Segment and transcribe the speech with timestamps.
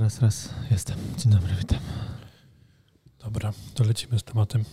[0.00, 0.98] Raz, raz, jestem.
[1.18, 1.78] Dzień dobry, witam.
[3.18, 4.64] Dobra, to lecimy z tematem.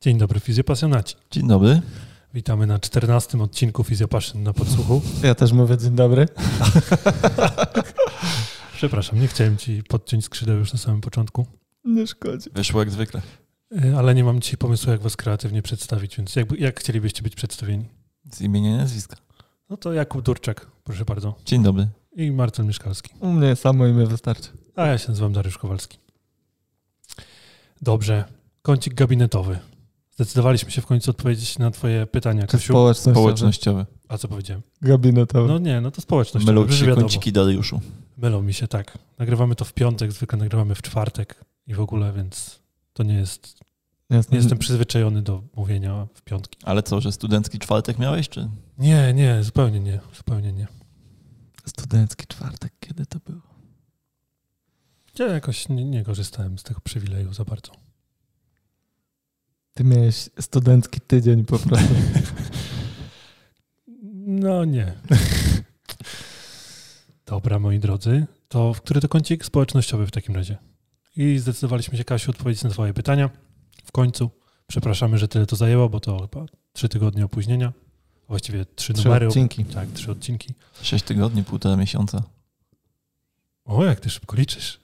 [0.00, 1.16] Dzień dobry, fizjopasjonaci.
[1.30, 1.80] Dzień dobry.
[2.34, 5.02] Witamy na 14 odcinku Fizjopaszyn na podsłuchu.
[5.22, 6.26] Ja też mówię dzień dobry.
[8.76, 11.46] Przepraszam, nie chciałem ci podciąć skrzydeł już na samym początku,
[11.84, 12.50] Nie szkodzi.
[12.54, 13.22] Wyszło jak zwykle.
[13.84, 17.34] y, ale nie mam dzisiaj pomysłu, jak was kreatywnie przedstawić, więc jakby, jak chcielibyście być
[17.34, 17.84] przedstawieni?
[18.32, 19.16] Z imienia i nazwiska.
[19.70, 21.34] No to Jakub Durczak, proszę bardzo.
[21.46, 21.88] Dzień dobry.
[22.16, 23.10] I Marcel Mieszkalski.
[23.20, 24.48] U mnie samo imię wystarczy.
[24.76, 25.98] A ja się nazywam Dariusz Kowalski.
[27.82, 28.24] Dobrze.
[28.62, 29.58] Kącik gabinetowy.
[30.14, 32.72] Zdecydowaliśmy się w końcu odpowiedzieć na twoje pytania, Czy Kasiu.
[32.72, 33.14] społecznościowy?
[33.14, 33.86] Społecznościowy.
[34.08, 34.62] A co powiedziałem?
[34.82, 35.48] Gabinetowy.
[35.48, 36.46] No nie, no to społeczność.
[36.46, 37.80] Mylą się kąciki Dariuszu.
[38.16, 38.98] Mylą mi się, tak.
[39.18, 42.60] Nagrywamy to w piątek, zwykle nagrywamy w czwartek i w ogóle, więc
[42.92, 43.58] to nie jest...
[44.10, 44.32] Jasne.
[44.32, 46.58] Nie jestem przyzwyczajony do mówienia w piątki.
[46.64, 48.48] Ale co, że studencki czwartek miałeś, czy?
[48.78, 50.00] Nie, nie, zupełnie nie.
[50.16, 50.66] Zupełnie nie.
[51.66, 53.40] Studencki czwartek, kiedy to było?
[55.18, 57.72] Ja jakoś nie, nie korzystałem z tego przywileju za bardzo.
[59.74, 61.94] Ty miałeś studencki tydzień po prostu.
[64.26, 64.92] No nie.
[67.26, 70.58] Dobra, moi drodzy, to w który to kącik społecznościowy w takim razie?
[71.16, 73.30] I zdecydowaliśmy się, Kasiu, odpowiedzieć na twoje pytania.
[73.84, 74.30] W końcu.
[74.66, 77.72] Przepraszamy, że tyle to zajęło, bo to chyba trzy tygodnie opóźnienia.
[78.28, 79.26] Właściwie trzy, Trzy numery.
[79.26, 79.64] odcinki.
[79.64, 80.54] Tak, trzy odcinki.
[80.82, 82.22] Sześć tygodni, półtora miesiąca.
[83.64, 84.80] O, jak ty szybko liczysz.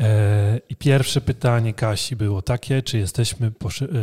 [0.00, 3.52] E, I pierwsze pytanie Kasi było takie, czy jesteśmy e,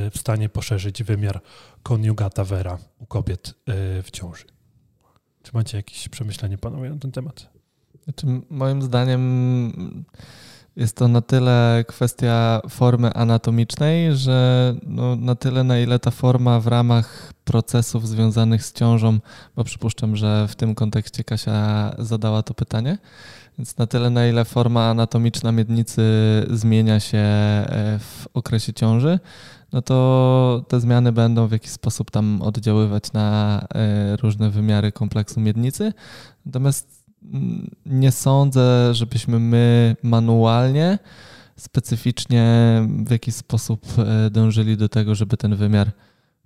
[0.10, 1.42] w stanie poszerzyć wymiar
[1.84, 3.54] koniugata vera u kobiet e,
[4.04, 4.46] w ciąży?
[5.44, 7.50] Czy macie jakieś przemyślenie, panowie, na ten temat?
[8.04, 10.06] Znaczy, moim zdaniem
[10.82, 16.60] jest to na tyle kwestia formy anatomicznej, że no, na tyle, na ile ta forma
[16.60, 19.20] w ramach procesów związanych z ciążą,
[19.56, 22.98] bo przypuszczam, że w tym kontekście Kasia zadała to pytanie,
[23.58, 26.02] więc na tyle, na ile forma anatomiczna miednicy
[26.50, 29.20] zmienia się e, w okresie ciąży,
[29.74, 35.40] no to te zmiany będą w jakiś sposób tam oddziaływać na e, różne wymiary kompleksu
[35.40, 35.94] miednicy.
[36.46, 37.01] Natomiast
[37.86, 41.00] nie sądzę, żebyśmy my manualnie,
[41.56, 45.92] specyficznie w jakiś sposób e, dążyli do tego, żeby ten wymiar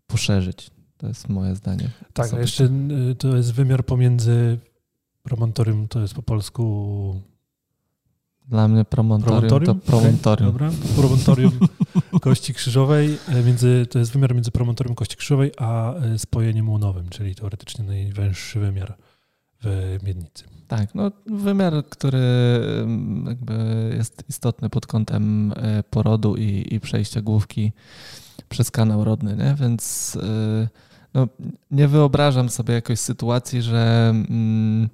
[0.08, 0.70] poszerzyć.
[0.98, 1.90] To jest moje zdanie.
[2.14, 2.70] Tak, a jeszcze
[3.12, 4.60] y, to jest wymiar pomiędzy
[5.24, 7.22] promontorium, to jest po polsku
[8.48, 9.80] Dla mnie promontorium, promontorium?
[9.80, 10.52] to promontorium.
[10.52, 11.52] Dobra, promontorium
[12.22, 17.10] kości krzyżowej, e, między, to jest wymiar między promontorium kości krzyżowej a e, spojeniem łonowym,
[17.10, 18.98] czyli teoretycznie najwęższy wymiar
[19.64, 20.44] w miednicy.
[20.68, 22.20] Tak, no wymiar, który
[23.98, 27.72] jest istotny pod kątem y, porodu i, i przejścia główki
[28.50, 29.56] przez kanał rodny, nie?
[29.60, 30.68] więc y,
[31.14, 31.28] no,
[31.72, 34.90] nie wyobrażam sobie jakoś sytuacji, że mm,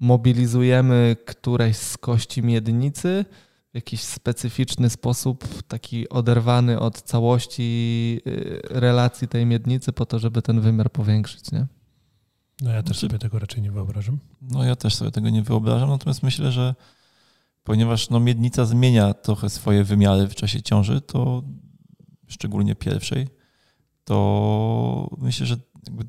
[0.00, 3.24] mobilizujemy któreś z kości miednicy
[3.72, 10.42] w jakiś specyficzny sposób, taki oderwany od całości y, relacji tej miednicy po to, żeby
[10.42, 11.52] ten wymiar powiększyć.
[11.52, 11.66] Nie?
[12.62, 14.18] No ja też Znaczy- sobie tego raczej nie wyobrażam.
[14.42, 16.74] No ja też sobie tego nie wyobrażam, natomiast myślę, że
[17.64, 21.42] ponieważ no, miednica zmienia trochę swoje wymiary w czasie ciąży, to
[22.28, 23.28] szczególnie pierwszej,
[24.04, 25.56] to myślę, że
[25.86, 26.04] jakby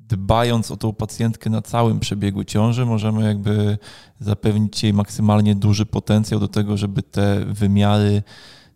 [0.00, 3.78] dbając o tą pacjentkę na całym przebiegu ciąży, możemy jakby
[4.20, 8.22] zapewnić jej maksymalnie duży potencjał do tego, żeby te wymiary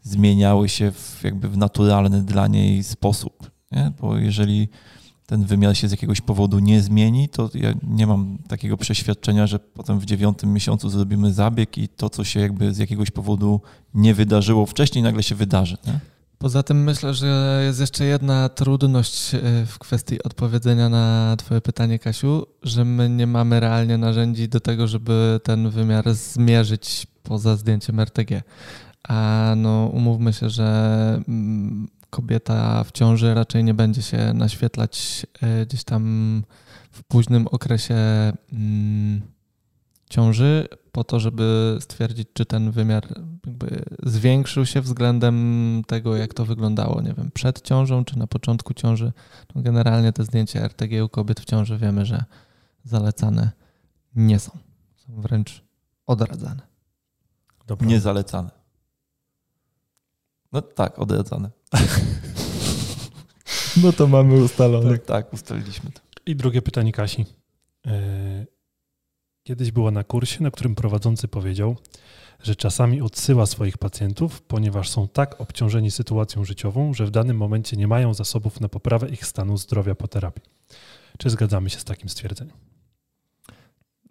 [0.03, 3.51] zmieniały się w, jakby w naturalny dla niej sposób.
[3.73, 3.93] Nie?
[4.01, 4.69] Bo jeżeli
[5.33, 9.59] ten wymiar się z jakiegoś powodu nie zmieni, to ja nie mam takiego przeświadczenia, że
[9.59, 13.61] potem w dziewiątym miesiącu zrobimy zabieg i to, co się jakby z jakiegoś powodu
[13.95, 15.77] nie wydarzyło wcześniej, nagle się wydarzy.
[15.87, 15.99] Nie?
[16.39, 21.99] Poza tym myślę, że jest jeszcze jedna trudność e, w kwestii odpowiedzenia na Twoje pytanie,
[21.99, 28.01] Kasiu, że my nie mamy realnie narzędzi do tego, żeby ten wymiar zmierzyć poza zdjęciem
[28.01, 28.43] RTG.
[29.09, 35.67] A no, umówmy się, że mm, kobieta w ciąży raczej nie będzie się naświetlać e,
[35.67, 36.43] gdzieś tam
[36.91, 37.95] w późnym okresie
[38.53, 39.23] mm,
[40.11, 43.07] ciąży po to, żeby stwierdzić, czy ten wymiar
[43.47, 45.37] jakby zwiększył się względem
[45.87, 49.13] tego, jak to wyglądało, nie wiem, przed ciążą czy na początku ciąży.
[49.55, 52.25] No generalnie te zdjęcia RTG u kobiet w ciąży wiemy, że
[52.85, 53.51] zalecane
[54.17, 54.51] nie są.
[54.97, 55.63] Są wręcz
[56.07, 56.63] odradzane.
[57.67, 57.87] Dobra.
[57.87, 58.62] Niezalecane.
[60.53, 61.51] No tak, odradzane.
[63.83, 64.91] No to mamy ustalone.
[64.91, 66.01] Tak, tak, ustaliliśmy to.
[66.27, 67.27] I drugie pytanie Kasi.
[69.43, 71.77] Kiedyś była na kursie, na którym prowadzący powiedział,
[72.43, 77.77] że czasami odsyła swoich pacjentów, ponieważ są tak obciążeni sytuacją życiową, że w danym momencie
[77.77, 80.43] nie mają zasobów na poprawę ich stanu zdrowia po terapii.
[81.19, 82.57] Czy zgadzamy się z takim stwierdzeniem?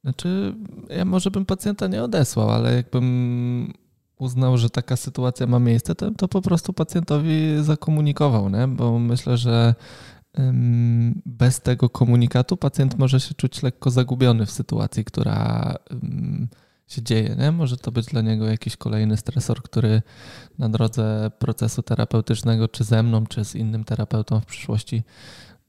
[0.02, 0.56] Znaczy,
[0.90, 3.74] ja może bym pacjenta nie odesłał, ale jakbym
[4.22, 8.68] uznał, że taka sytuacja ma miejsce, to, to po prostu pacjentowi zakomunikował, nie?
[8.68, 9.76] bo myślę, że
[11.26, 15.76] bez tego komunikatu pacjent może się czuć lekko zagubiony w sytuacji, która
[16.88, 17.36] się dzieje.
[17.40, 17.52] Nie?
[17.52, 20.02] Może to być dla niego jakiś kolejny stresor, który
[20.60, 25.04] na drodze procesu terapeutycznego, czy ze mną, czy z innym terapeutą w przyszłości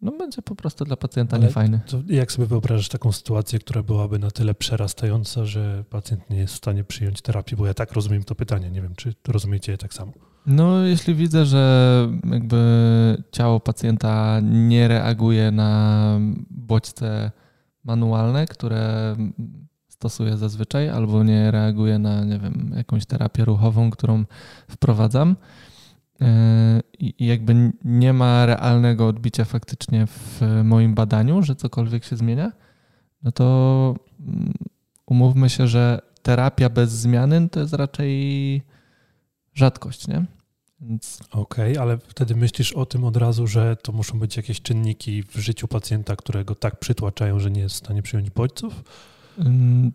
[0.02, 1.80] no będzie po prostu dla pacjenta Ale niefajny.
[2.08, 6.56] jak sobie wyobrażasz taką sytuację, która byłaby na tyle przerastająca, że pacjent nie jest w
[6.56, 7.56] stanie przyjąć terapii?
[7.56, 8.70] Bo ja tak rozumiem to pytanie.
[8.70, 10.12] Nie wiem, czy rozumiecie je tak samo.
[10.46, 16.18] No, jeśli widzę, że jakby ciało pacjenta nie reaguje na
[16.50, 17.30] bodźce
[17.84, 19.16] manualne, które
[19.88, 24.24] stosuje zazwyczaj, albo nie reaguje na, nie wiem, jakąś terapię ruchową, którą
[24.70, 25.36] wprowadzam,
[26.98, 32.52] i jakby nie ma realnego odbicia faktycznie w moim badaniu, że cokolwiek się zmienia,
[33.22, 34.52] no to mm,
[35.06, 38.62] umówmy się, że terapia bez zmiany to jest raczej
[39.54, 40.24] rzadkość, nie?
[40.80, 41.20] Więc...
[41.30, 45.22] Okej, okay, ale wtedy myślisz o tym od razu, że to muszą być jakieś czynniki
[45.22, 48.84] w życiu pacjenta, które go tak przytłaczają, że nie jest w stanie przyjąć bodźców?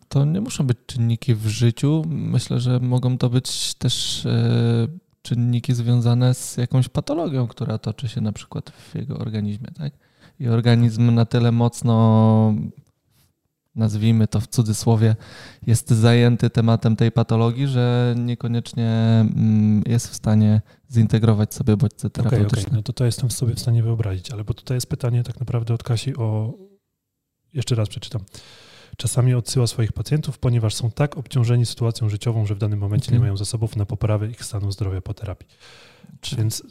[0.10, 2.04] To nie muszą być czynniki w życiu.
[2.08, 4.88] Myślę, że mogą to być też e,
[5.28, 9.68] czynniki związane z jakąś patologią, która toczy się na przykład w jego organizmie.
[9.78, 9.94] Tak?
[10.40, 12.54] I organizm na tyle mocno,
[13.76, 15.16] nazwijmy to w cudzysłowie,
[15.68, 22.58] jest zajęty tematem tej patologii, że niekoniecznie mm, jest w stanie zintegrować sobie bodźce terapeutyczne.
[22.58, 22.78] Okay, okay.
[22.78, 25.74] No to to jestem sobie w stanie wyobrazić, ale bo tutaj jest pytanie tak naprawdę
[25.74, 26.54] od Kasi o...
[27.54, 28.22] Jeszcze raz przeczytam
[28.98, 33.20] czasami odsyła swoich pacjentów, ponieważ są tak obciążeni sytuacją życiową, że w danym momencie nie
[33.20, 35.48] mają zasobów na poprawę ich stanu zdrowia po terapii.
[36.22, 36.36] Czy...
[36.36, 36.64] Więc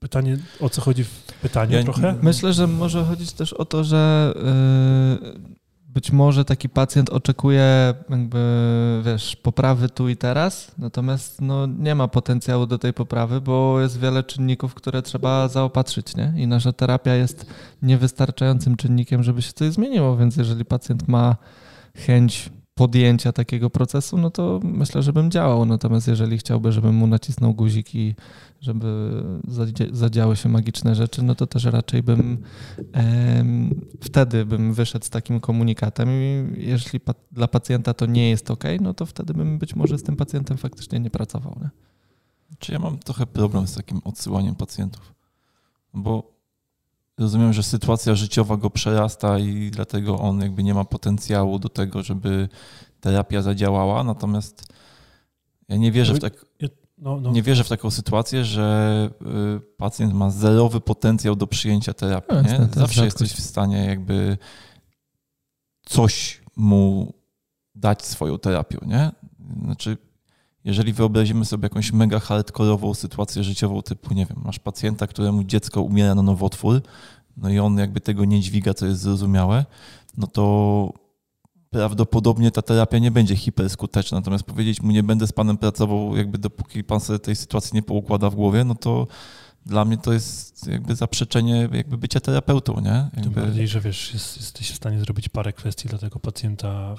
[0.00, 2.14] pytanie, o co chodzi w pytaniu ja, trochę?
[2.22, 4.32] Myślę, że może chodzić też o to, że
[5.24, 5.59] yy,
[5.94, 8.38] być może taki pacjent oczekuje jakby,
[9.04, 14.00] wiesz, poprawy tu i teraz, natomiast no, nie ma potencjału do tej poprawy, bo jest
[14.00, 16.32] wiele czynników, które trzeba zaopatrzyć, nie?
[16.36, 17.46] I nasza terapia jest
[17.82, 21.36] niewystarczającym czynnikiem, żeby się coś zmieniło, więc jeżeli pacjent ma
[21.96, 25.66] chęć podjęcia takiego procesu, no to myślę, że bym działał.
[25.66, 28.14] Natomiast jeżeli chciałby, żebym mu nacisnął guzik i
[28.60, 29.22] żeby
[29.92, 32.38] zadziały się magiczne rzeczy, no to też raczej bym
[34.00, 38.64] wtedy bym wyszedł z takim komunikatem i jeśli pa dla pacjenta to nie jest ok,
[38.80, 41.58] no to wtedy bym być może z tym pacjentem faktycznie nie pracował.
[41.62, 41.70] Nie?
[42.58, 45.14] Czy ja mam trochę problem z takim odsyłaniem pacjentów,
[45.94, 46.39] bo
[47.20, 52.02] rozumiem, że sytuacja życiowa go przerasta i dlatego on jakby nie ma potencjału do tego,
[52.02, 52.48] żeby
[53.00, 54.72] terapia zadziałała, natomiast
[55.68, 56.44] ja nie wierzę w tak...
[56.98, 57.32] No, no.
[57.32, 59.10] Nie wierzę w taką sytuację, że
[59.56, 62.36] y, pacjent ma zerowy potencjał do przyjęcia terapii.
[62.36, 62.68] No, nie?
[62.74, 64.38] Zawsze jesteś w stanie jakby
[65.86, 67.12] coś mu
[67.74, 69.10] dać swoją terapią, nie?
[69.64, 69.96] Znaczy,
[70.64, 75.82] jeżeli wyobrazimy sobie jakąś mega hardkorową sytuację życiową typu, nie wiem, masz pacjenta, któremu dziecko
[75.82, 76.80] umiera na nowotwór,
[77.36, 79.64] no i on jakby tego nie dźwiga, co jest zrozumiałe,
[80.16, 80.92] no to
[81.70, 84.18] prawdopodobnie ta terapia nie będzie hiperskuteczna.
[84.18, 87.82] Natomiast powiedzieć mu, nie będę z panem pracował, jakby dopóki pan sobie tej sytuacji nie
[87.82, 89.06] poukłada w głowie, no to
[89.66, 93.10] dla mnie to jest jakby zaprzeczenie jakby bycia terapeutą, nie?
[93.16, 93.22] Jakby...
[93.22, 96.94] Tym bardziej, że wiesz, jest, jesteś w stanie zrobić parę kwestii dla tego pacjenta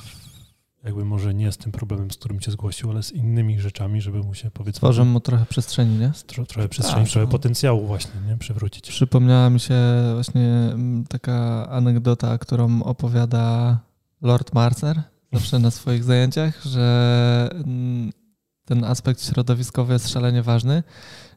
[0.83, 4.19] jakby może nie z tym problemem, z którym cię zgłosił, ale z innymi rzeczami, żeby
[4.19, 4.79] mu się powiedzmy...
[4.79, 6.11] Tworzę mu trochę przestrzeni, nie?
[6.27, 8.37] Tro, trochę przestrzeni, trochę potencjału właśnie, nie?
[8.37, 8.89] Przywrócić.
[8.89, 9.75] Przypomniała mi się
[10.13, 13.79] właśnie mm, taka anegdota, którą opowiada
[14.21, 18.11] Lord Marcer zawsze na swoich zajęciach, że mm,
[18.65, 20.83] ten aspekt środowiskowy jest szalenie ważny.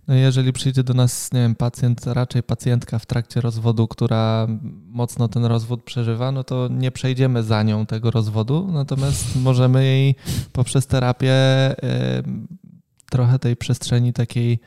[0.09, 4.47] No jeżeli przyjdzie do nas, nie wiem, pacjent, raczej pacjentka w trakcie rozwodu, która
[4.87, 10.15] mocno ten rozwód przeżywa, no to nie przejdziemy za nią tego rozwodu, natomiast możemy jej
[10.53, 11.35] poprzez terapię
[13.11, 14.59] trochę tej przestrzeni takiej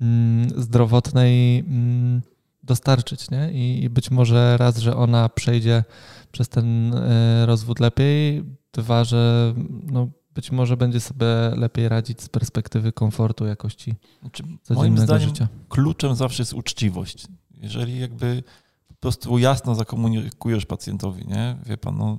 [0.00, 2.22] mm, zdrowotnej mm,
[2.62, 3.52] dostarczyć, nie?
[3.52, 5.84] I być może raz, że ona przejdzie
[6.32, 9.54] przez ten e, rozwód lepiej, dwa, że
[9.92, 11.26] no, być może będzie sobie
[11.56, 15.48] lepiej radzić z perspektywy komfortu, jakości znaczy, moim zdaniem życia.
[15.68, 17.26] Kluczem zawsze jest uczciwość.
[17.54, 18.42] Jeżeli jakby
[18.88, 21.56] po prostu jasno zakomunikujesz pacjentowi, nie?
[21.66, 22.18] Wie pan, no,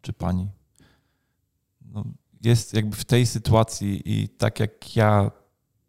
[0.00, 0.48] czy pani,
[1.80, 2.04] no,
[2.42, 5.30] jest jakby w tej sytuacji i tak jak ja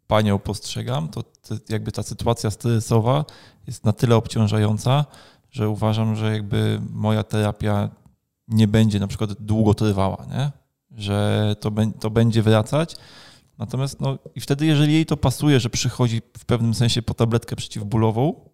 [0.06, 1.24] panią postrzegam, to
[1.68, 3.24] jakby ta sytuacja stresowa
[3.66, 5.04] jest na tyle obciążająca,
[5.50, 7.90] że uważam, że jakby moja terapia
[8.48, 10.61] nie będzie na przykład długo trwała, nie?
[10.96, 12.96] Że to, to będzie wracać.
[13.58, 17.56] Natomiast no, i wtedy, jeżeli jej to pasuje, że przychodzi w pewnym sensie po tabletkę
[17.56, 18.50] przeciwbólową,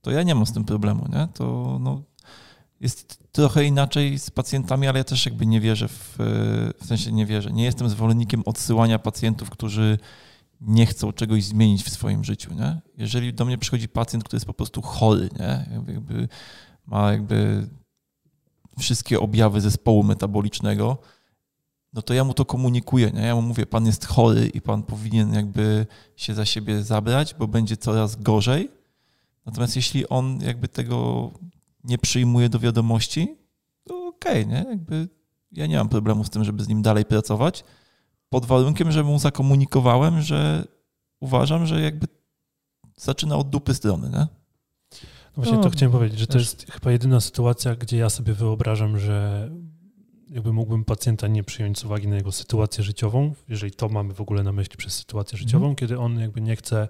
[0.00, 1.08] to ja nie mam z tym problemu.
[1.12, 1.28] Nie?
[1.34, 2.02] To no,
[2.80, 6.14] jest trochę inaczej z pacjentami, ale ja też jakby nie wierzę w,
[6.80, 7.52] w sensie nie wierzę.
[7.52, 9.98] Nie jestem zwolennikiem odsyłania pacjentów, którzy
[10.60, 12.54] nie chcą czegoś zmienić w swoim życiu.
[12.54, 12.80] Nie?
[12.96, 15.66] Jeżeli do mnie przychodzi pacjent, który jest po prostu chory, nie?
[15.92, 16.28] Jakby
[16.86, 17.68] ma jakby
[18.78, 20.98] wszystkie objawy zespołu metabolicznego,
[21.92, 23.10] no to ja mu to komunikuję.
[23.10, 23.22] Nie?
[23.22, 27.48] Ja mu mówię, pan jest chory i pan powinien jakby się za siebie zabrać, bo
[27.48, 28.70] będzie coraz gorzej.
[29.46, 31.30] Natomiast jeśli on jakby tego
[31.84, 33.36] nie przyjmuje do wiadomości,
[33.84, 34.70] to okej, okay, nie?
[34.70, 35.08] Jakby
[35.52, 37.64] ja nie mam problemu z tym, żeby z nim dalej pracować,
[38.28, 40.64] pod warunkiem, że mu zakomunikowałem, że
[41.20, 42.06] uważam, że jakby
[42.96, 44.26] zaczyna od dupy strony, nie?
[45.36, 48.34] No właśnie no, to chciałem powiedzieć, że to jest chyba jedyna sytuacja, gdzie ja sobie
[48.34, 49.50] wyobrażam, że
[50.32, 54.20] jakby mógłbym pacjenta nie przyjąć z uwagi na jego sytuację życiową, jeżeli to mamy w
[54.20, 55.76] ogóle na myśli przez sytuację życiową, mm.
[55.76, 56.88] kiedy on jakby nie chce,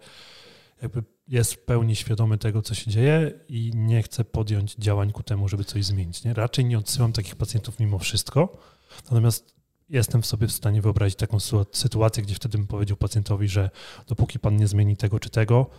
[0.82, 5.22] jakby jest w pełni świadomy tego, co się dzieje i nie chce podjąć działań ku
[5.22, 6.24] temu, żeby coś zmienić.
[6.24, 6.34] Nie?
[6.34, 8.58] Raczej nie odsyłam takich pacjentów mimo wszystko,
[9.04, 9.54] natomiast
[9.88, 11.38] jestem w sobie w stanie wyobrazić taką
[11.72, 13.70] sytuację, gdzie wtedy bym powiedział pacjentowi, że
[14.06, 15.70] dopóki pan nie zmieni tego czy tego,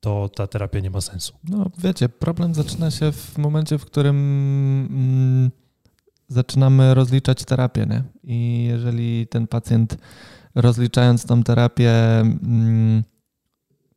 [0.00, 1.34] to ta terapia nie ma sensu.
[1.44, 4.16] No wiecie, problem zaczyna się w momencie, w którym
[4.90, 5.50] mm,
[6.30, 7.86] zaczynamy rozliczać terapię.
[7.86, 8.02] Nie?
[8.22, 9.96] I jeżeli ten pacjent
[10.54, 13.02] rozliczając tą terapię mm,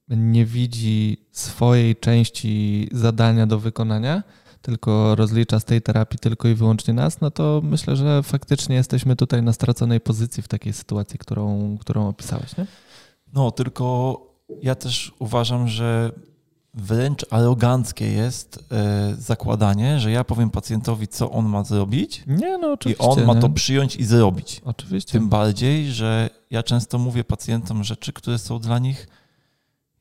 [0.10, 4.24] nie widzi swojej części zadania do wykonania,
[4.62, 9.16] tylko rozlicza z tej terapii tylko i wyłącznie nas, no to myślę, że faktycznie jesteśmy
[9.16, 12.58] tutaj na straconej pozycji w takiej sytuacji, którą, którą opisałeś.
[12.58, 12.66] Nie?
[13.34, 14.18] No, tylko
[14.62, 16.12] ja też uważam, że
[16.74, 22.24] wręcz aroganckie jest e, zakładanie, że ja powiem pacjentowi, co on ma zrobić.
[22.28, 23.04] Nie, no oczywiście.
[23.04, 24.62] I on ma to przyjąć i zrobić.
[24.66, 25.12] Oczywiście.
[25.12, 29.08] Tym bardziej, że ja często mówię pacjentom rzeczy, które są dla nich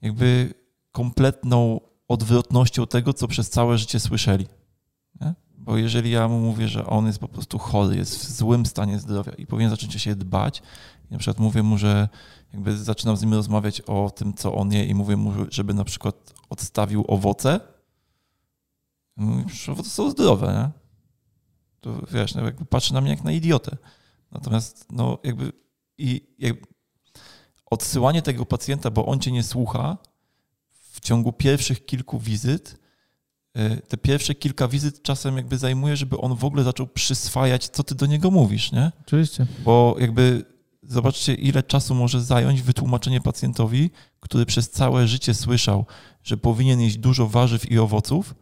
[0.02, 0.54] jakby
[0.92, 4.46] kompletną odwrotnością tego, co przez całe życie słyszeli.
[5.20, 5.34] Nie?
[5.58, 8.98] Bo jeżeli ja mu mówię, że on jest po prostu chory, jest w złym stanie
[8.98, 10.62] zdrowia i powinien zacząć siebie dbać,
[11.10, 12.08] i na przykład mówię mu, że
[12.52, 15.84] jakby zaczynam z nim rozmawiać o tym, co on je i mówię mu, żeby na
[15.84, 17.60] przykład odstawił owoce,
[19.64, 20.82] że owoce są zdrowe, nie?
[21.80, 23.76] To wiesz, no jakby patrzy na mnie jak na idiotę.
[24.30, 25.52] Natomiast no jakby
[25.98, 26.66] i jakby
[27.66, 29.96] odsyłanie tego pacjenta, bo on cię nie słucha,
[30.70, 32.78] w ciągu pierwszych kilku wizyt,
[33.58, 37.84] y, te pierwsze kilka wizyt czasem jakby zajmuje, żeby on w ogóle zaczął przyswajać, co
[37.84, 38.92] ty do niego mówisz, nie?
[39.00, 39.46] Oczywiście.
[39.64, 40.51] Bo jakby
[40.92, 45.86] zobaczcie, ile czasu może zająć wytłumaczenie pacjentowi, który przez całe życie słyszał,
[46.24, 48.34] że powinien jeść dużo warzyw i owoców,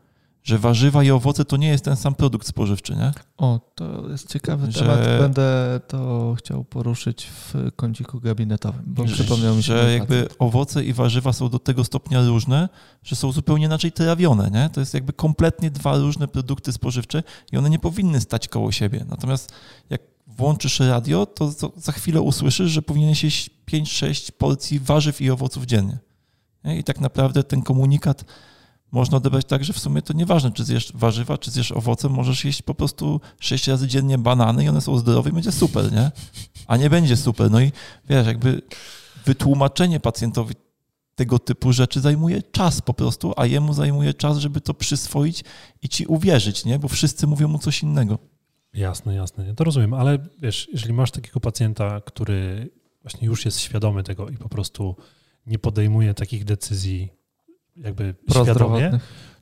[0.42, 3.12] że warzywa i owoce to nie jest ten sam produkt spożywczy, nie?
[3.36, 4.98] O, to jest ciekawy że, temat.
[4.98, 9.66] Będę to chciał poruszyć w kąciku gabinetowym, bo że, przypomniał mi się.
[9.66, 12.68] Że jakby owoce i warzywa są do tego stopnia różne,
[13.02, 14.70] że są zupełnie inaczej trawione, nie?
[14.70, 19.04] To jest jakby kompletnie dwa różne produkty spożywcze i one nie powinny stać koło siebie.
[19.08, 19.52] Natomiast
[19.90, 20.09] jak
[20.40, 25.98] włączysz radio, to za chwilę usłyszysz, że powinieneś jeść 5-6 porcji warzyw i owoców dziennie.
[26.64, 26.78] Nie?
[26.78, 28.24] I tak naprawdę ten komunikat
[28.92, 32.44] można odebrać tak, że w sumie to nieważne, czy zjesz warzywa, czy zjesz owoce, możesz
[32.44, 36.10] jeść po prostu sześć razy dziennie banany i one są zdrowe i będzie super, nie?
[36.66, 37.50] A nie będzie super.
[37.50, 37.72] No i
[38.08, 38.62] wiesz, jakby
[39.24, 40.54] wytłumaczenie pacjentowi
[41.14, 45.44] tego typu rzeczy zajmuje czas po prostu, a jemu zajmuje czas, żeby to przyswoić
[45.82, 46.78] i ci uwierzyć, nie?
[46.78, 48.18] Bo wszyscy mówią mu coś innego.
[48.74, 49.54] Jasne, jasne.
[49.54, 52.70] To rozumiem, ale wiesz, jeżeli masz takiego pacjenta, który
[53.02, 54.96] właśnie już jest świadomy tego i po prostu
[55.46, 57.08] nie podejmuje takich decyzji
[57.76, 59.00] jakby świadomie,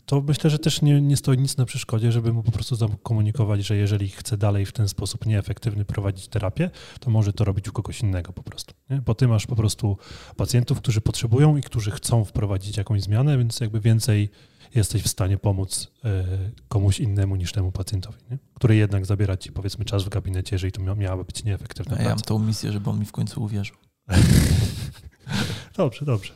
[0.08, 3.66] to myślę, że też nie, nie stoi nic na przeszkodzie, żeby mu po prostu zakomunikować,
[3.66, 6.70] że jeżeli chce dalej w ten sposób nieefektywny prowadzić terapię,
[7.00, 8.74] to może to robić u kogoś innego po prostu.
[8.90, 8.96] Nie?
[8.96, 9.98] Bo ty masz po prostu
[10.36, 14.30] pacjentów, którzy potrzebują i którzy chcą wprowadzić jakąś zmianę, więc jakby więcej
[14.78, 16.24] jesteś w stanie pomóc e,
[16.68, 18.38] komuś innemu niż temu pacjentowi, nie?
[18.54, 22.10] który jednak zabiera ci powiedzmy czas w gabinecie, jeżeli to miałaby być nieefektywna ja praca.
[22.10, 23.76] Ja mam tą misję, żeby on mi w końcu uwierzył.
[25.76, 26.34] dobrze, dobrze.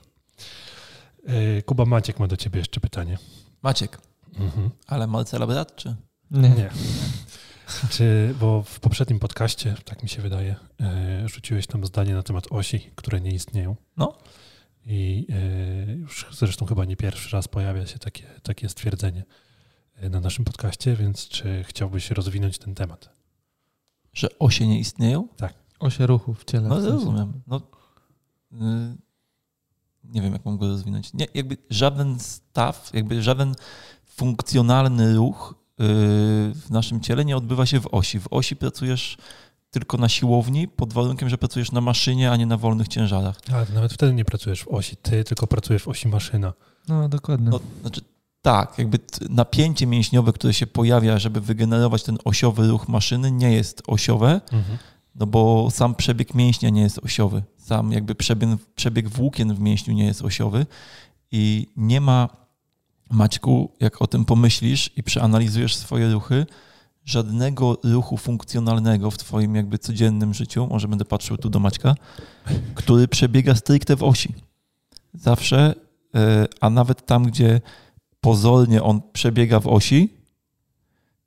[1.27, 3.19] E, Kuba Maciek ma do ciebie jeszcze pytanie.
[3.63, 3.99] Maciek.
[4.39, 4.71] Mhm.
[4.87, 5.97] Ale Marcela brat, czy?
[6.31, 6.49] Nie.
[6.49, 6.71] Nie.
[7.91, 12.47] Czy, bo w poprzednim podcaście, tak mi się wydaje, e, rzuciłeś tam zdanie na temat
[12.51, 13.77] osi, które nie istnieją.
[13.97, 14.19] No.
[14.87, 19.25] I e, już zresztą chyba nie pierwszy raz pojawia się takie, takie stwierdzenie
[20.11, 23.11] na naszym podcaście, więc czy chciałbyś rozwinąć ten temat?
[24.13, 25.29] Że osie nie istnieją?
[25.37, 25.55] Tak.
[25.81, 26.69] Osie ruchu w ciele.
[26.69, 26.95] No w sensie.
[26.95, 27.43] rozumiem.
[27.47, 27.61] No,
[28.53, 28.57] y,
[30.05, 31.13] nie wiem, jak mam go rozwinąć.
[31.13, 33.55] Nie, jakby żaden staw, jakby żaden
[34.05, 35.63] funkcjonalny ruch
[36.55, 38.21] w naszym ciele nie odbywa się w osi.
[38.21, 39.17] W osi pracujesz
[39.73, 43.41] tylko na siłowni, pod warunkiem, że pracujesz na maszynie, a nie na wolnych ciężarach.
[43.53, 46.53] Ale nawet wtedy nie pracujesz w osi ty, tylko pracujesz w osi maszyna.
[46.89, 47.51] No, dokładnie.
[47.51, 48.01] No, znaczy,
[48.43, 48.99] tak, jakby
[49.31, 54.79] napięcie mięśniowe, które się pojawia, żeby wygenerować ten osiowy ruch maszyny, nie jest osiowe, mhm.
[55.15, 57.43] no bo sam przebieg mięśnia nie jest osiowy.
[57.57, 60.67] Sam jakby przebieg, przebieg włókien w mięśniu nie jest osiowy
[61.31, 62.29] i nie ma,
[63.11, 66.47] Maćku, jak o tym pomyślisz i przeanalizujesz swoje ruchy,
[67.05, 71.95] żadnego ruchu funkcjonalnego w twoim jakby codziennym życiu, może będę patrzył tu do Maćka,
[72.75, 74.35] który przebiega stricte w osi.
[75.15, 75.75] Zawsze,
[76.15, 77.61] e, a nawet tam, gdzie
[78.21, 80.23] pozornie on przebiega w osi,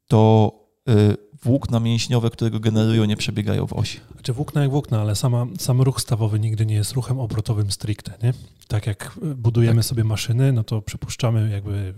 [0.08, 0.52] to
[0.90, 4.00] y, włókna mięśniowe, które go generują, nie przebiegają w osi.
[4.14, 8.14] Znaczy włókna jak włókna, ale sama, sam ruch stawowy nigdy nie jest ruchem obrotowym stricte,
[8.24, 8.34] nie?
[8.68, 9.86] Tak jak budujemy tak.
[9.86, 11.94] sobie maszyny, no to przypuszczamy jakby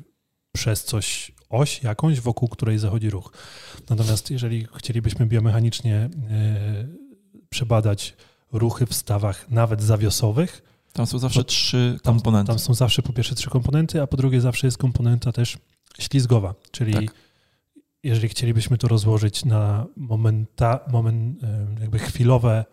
[0.52, 3.32] przez coś oś jakąś, wokół której zachodzi ruch.
[3.90, 6.98] Natomiast jeżeli chcielibyśmy biomechanicznie yy,
[7.50, 8.16] przebadać
[8.52, 10.62] ruchy w stawach nawet zawiosowych,
[10.94, 12.48] tam są zawsze trzy komponenty.
[12.48, 15.58] Tam, tam, są zawsze po pierwsze trzy komponenty, a po drugie zawsze jest komponenta też
[16.00, 17.16] ślizgowa, czyli tak.
[18.04, 21.42] jeżeli chcielibyśmy to rozłożyć na momenta, moment,
[21.82, 22.66] jakby chwilowe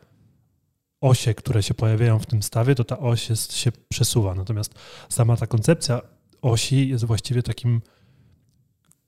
[1.00, 4.34] osie, które się pojawiają w tym stawie, to ta oś jest, się przesuwa.
[4.34, 4.74] Natomiast
[5.08, 6.00] sama ta koncepcja
[6.42, 7.80] osi jest właściwie takim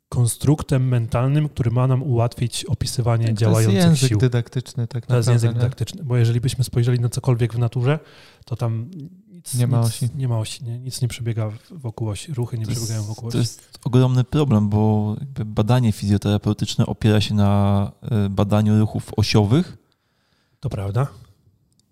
[0.08, 3.82] konstruktem mentalnym, który ma nam ułatwić opisywanie tak, działających sił.
[3.82, 5.08] To jest język dydaktyczny, tak naprawdę.
[5.08, 5.54] To jest język nie?
[5.54, 7.98] dydaktyczny, bo jeżeli byśmy spojrzeli na cokolwiek w naturze,
[8.44, 8.90] to tam
[9.28, 10.08] nic nie ma nic, osi.
[10.14, 10.78] Nie ma osi, nie?
[10.78, 13.32] nic nie przebiega wokół osi, ruchy nie to przebiegają jest, wokół osi.
[13.32, 19.76] To jest ogromny problem, bo badanie fizjoterapeutyczne opiera się na e, badaniu ruchów osiowych.
[20.60, 21.06] To prawda.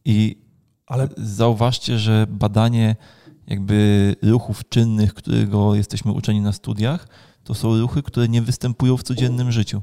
[0.04, 0.38] I
[0.86, 1.08] Ale...
[1.16, 2.96] zauważcie, że badanie
[3.46, 7.08] jakby ruchów czynnych, którego jesteśmy uczeni na studiach,
[7.44, 9.82] to są ruchy, które nie występują w codziennym życiu.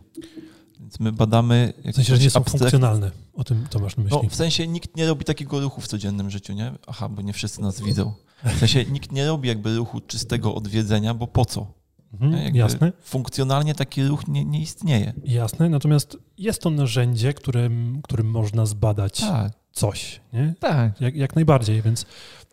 [0.79, 1.73] Więc my badamy.
[1.91, 2.59] W sensie, że nie są abstrakt...
[2.61, 3.11] funkcjonalne.
[3.33, 4.19] O tym to masz na myśli.
[4.23, 6.71] No, w sensie nikt nie robi takiego ruchu w codziennym życiu, nie?
[6.87, 8.13] Aha, bo nie wszyscy nas widzą.
[8.43, 11.81] W sensie nikt nie robi jakby ruchu czystego odwiedzenia, bo po co?
[12.13, 12.91] Mhm, jasne.
[13.01, 15.13] Funkcjonalnie taki ruch nie, nie istnieje.
[15.23, 19.51] Jasne, natomiast jest to narzędzie, którym, którym można zbadać tak.
[19.71, 20.21] coś.
[20.33, 20.53] Nie?
[20.59, 21.01] Tak.
[21.01, 22.05] Jak, jak najbardziej, więc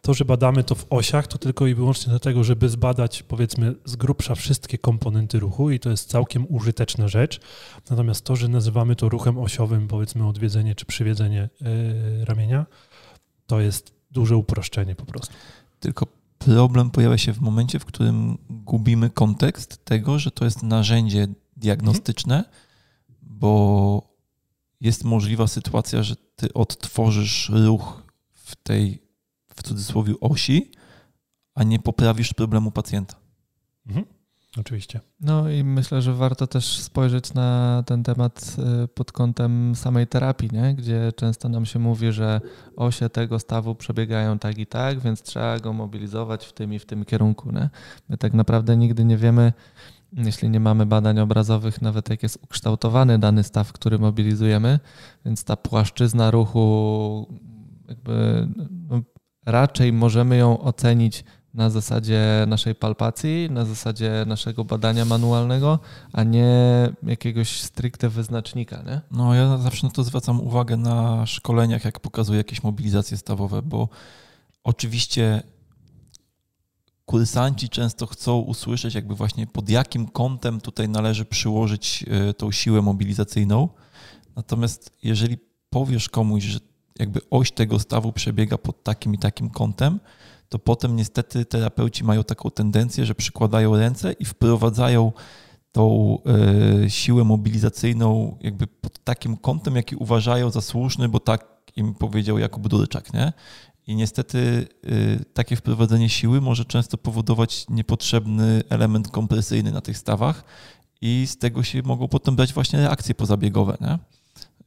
[0.02, 3.96] to, że badamy to w osiach, to tylko i wyłącznie dlatego, żeby zbadać powiedzmy z
[3.96, 7.40] grubsza wszystkie komponenty ruchu i to jest całkiem użyteczna rzecz.
[7.90, 12.66] Natomiast to, że nazywamy to ruchem osiowym, powiedzmy odwiedzenie czy przywiedzenie yy, ramienia,
[13.46, 15.34] to jest duże uproszczenie po prostu.
[15.80, 16.06] Tylko
[16.38, 22.36] problem pojawia się w momencie, w którym gubimy kontekst tego, że to jest narzędzie diagnostyczne,
[22.36, 22.54] mhm.
[23.22, 24.02] bo
[24.80, 28.02] jest możliwa sytuacja, że ty odtworzysz ruch
[28.34, 29.07] w tej
[29.58, 30.70] w cudzysłowie osi,
[31.54, 33.16] a nie poprawisz problemu pacjenta.
[33.86, 34.06] Mhm.
[34.56, 35.00] Oczywiście.
[35.20, 40.50] No i myślę, że warto też spojrzeć na ten temat y, pod kątem samej terapii,
[40.52, 40.74] nie?
[40.74, 42.40] gdzie często nam się mówi, że
[42.76, 46.86] osie tego stawu przebiegają tak i tak, więc trzeba go mobilizować w tym i w
[46.86, 47.52] tym kierunku.
[47.52, 47.70] Nie?
[48.08, 49.52] My tak naprawdę nigdy nie wiemy,
[50.12, 54.80] jeśli nie mamy badań obrazowych, nawet jak jest ukształtowany dany staw, który mobilizujemy,
[55.24, 57.26] więc ta płaszczyzna ruchu
[57.88, 58.48] jakby
[58.88, 59.02] no,
[59.46, 61.24] raczej możemy ją ocenić
[61.54, 65.78] na zasadzie naszej palpacji, na zasadzie naszego badania manualnego,
[66.12, 66.48] a nie
[67.02, 68.82] jakiegoś stricte wyznacznika.
[68.82, 69.00] Nie?
[69.10, 73.88] No, ja zawsze na to zwracam uwagę na szkoleniach, jak pokazuję jakieś mobilizacje stawowe, bo
[74.64, 75.42] oczywiście
[77.06, 82.82] kursanci często chcą usłyszeć, jakby właśnie pod jakim kątem tutaj należy przyłożyć e, tą siłę
[82.82, 83.68] mobilizacyjną.
[84.36, 85.38] Natomiast jeżeli
[85.70, 86.60] powiesz komuś, że
[86.98, 90.00] jakby oś tego stawu przebiega pod takim i takim kątem,
[90.48, 95.12] to potem niestety terapeuci mają taką tendencję, że przykładają ręce i wprowadzają
[95.72, 96.18] tą
[96.84, 102.38] y, siłę mobilizacyjną jakby pod takim kątem, jaki uważają za słuszny, bo tak im powiedział
[102.38, 103.32] Jakub Durczak, nie?
[103.86, 110.44] I niestety y, takie wprowadzenie siły może często powodować niepotrzebny element kompresyjny na tych stawach
[111.00, 113.98] i z tego się mogą potem brać właśnie reakcje pozabiegowe, nie?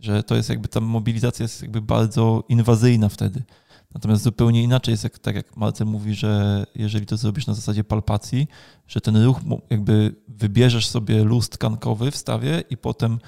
[0.02, 3.44] Że to jest jakby ta mobilizacja jest jakby bardzo inwazyjna wtedy.
[3.94, 7.84] Natomiast zupełnie inaczej jest, jak, tak jak Marcel mówi, że jeżeli to zrobisz na zasadzie
[7.84, 8.48] palpacji,
[8.88, 13.20] że ten ruch jakby wybierzesz sobie luz tkankowy w stawie i potem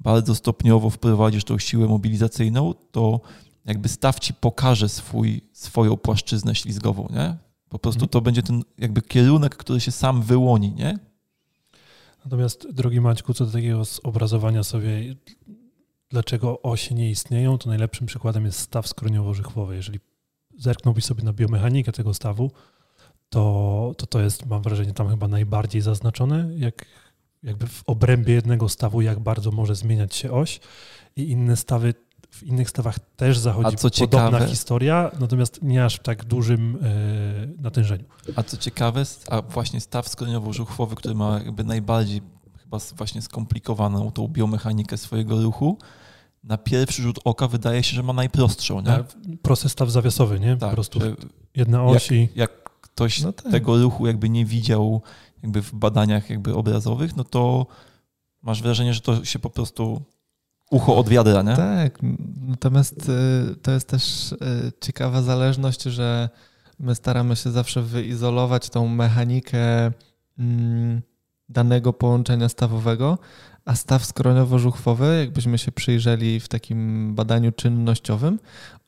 [0.00, 3.20] bardzo stopniowo wprowadzisz tą siłę mobilizacyjną, to
[3.64, 7.36] jakby staw ci pokaże swój, swoją płaszczyznę ślizgową, nie?
[7.68, 8.08] Po prostu mhm.
[8.08, 10.98] to będzie ten jakby kierunek, który się sam wyłoni, nie?
[12.24, 15.14] Natomiast, drogi Maćku, co do takiego zobrazowania sobie
[16.10, 19.72] dlaczego osie nie istnieją, to najlepszym przykładem jest staw skroniowo-żuchwowy.
[19.72, 20.00] Jeżeli
[20.58, 22.50] zerknąłbyś sobie na biomechanikę tego stawu,
[23.28, 26.86] to, to to jest, mam wrażenie, tam chyba najbardziej zaznaczone, jak
[27.42, 30.60] jakby w obrębie jednego stawu, jak bardzo może zmieniać się oś
[31.16, 31.94] i inne stawy,
[32.30, 37.62] w innych stawach też zachodzi podobna ciekawe- historia, natomiast nie aż w tak dużym e,
[37.62, 38.04] natężeniu.
[38.36, 42.22] A co ciekawe, a właśnie staw skroniowo-żuchwowy, który ma jakby najbardziej
[42.70, 45.78] chyba właśnie skomplikowaną tą biomechanikę swojego ruchu,
[46.44, 48.92] na pierwszy rzut oka wydaje się, że ma najprostszą, nie?
[48.92, 49.04] A
[49.42, 50.54] Prosty staw zawiasowy, nie?
[50.54, 51.14] po Tak, prostu że
[51.56, 52.28] jedna oś i...
[52.36, 53.52] jak ktoś No tak.
[53.52, 55.02] tego ruchu jakby nie widział
[55.42, 57.66] jakby w badaniach jakby obrazowych, no to
[58.42, 60.02] masz wrażenie, że to się po prostu
[60.70, 61.56] ucho od wiadra, nie?
[61.56, 61.98] Tak,
[62.40, 64.36] natomiast y, to jest też y,
[64.80, 66.28] ciekawa zależność, że
[66.78, 69.90] my staramy się zawsze wyizolować tą mechanikę
[70.38, 71.02] mm,
[71.50, 73.18] danego połączenia stawowego,
[73.64, 78.38] a staw skroniowo-żuchwowy, jakbyśmy się przyjrzeli w takim badaniu czynnościowym,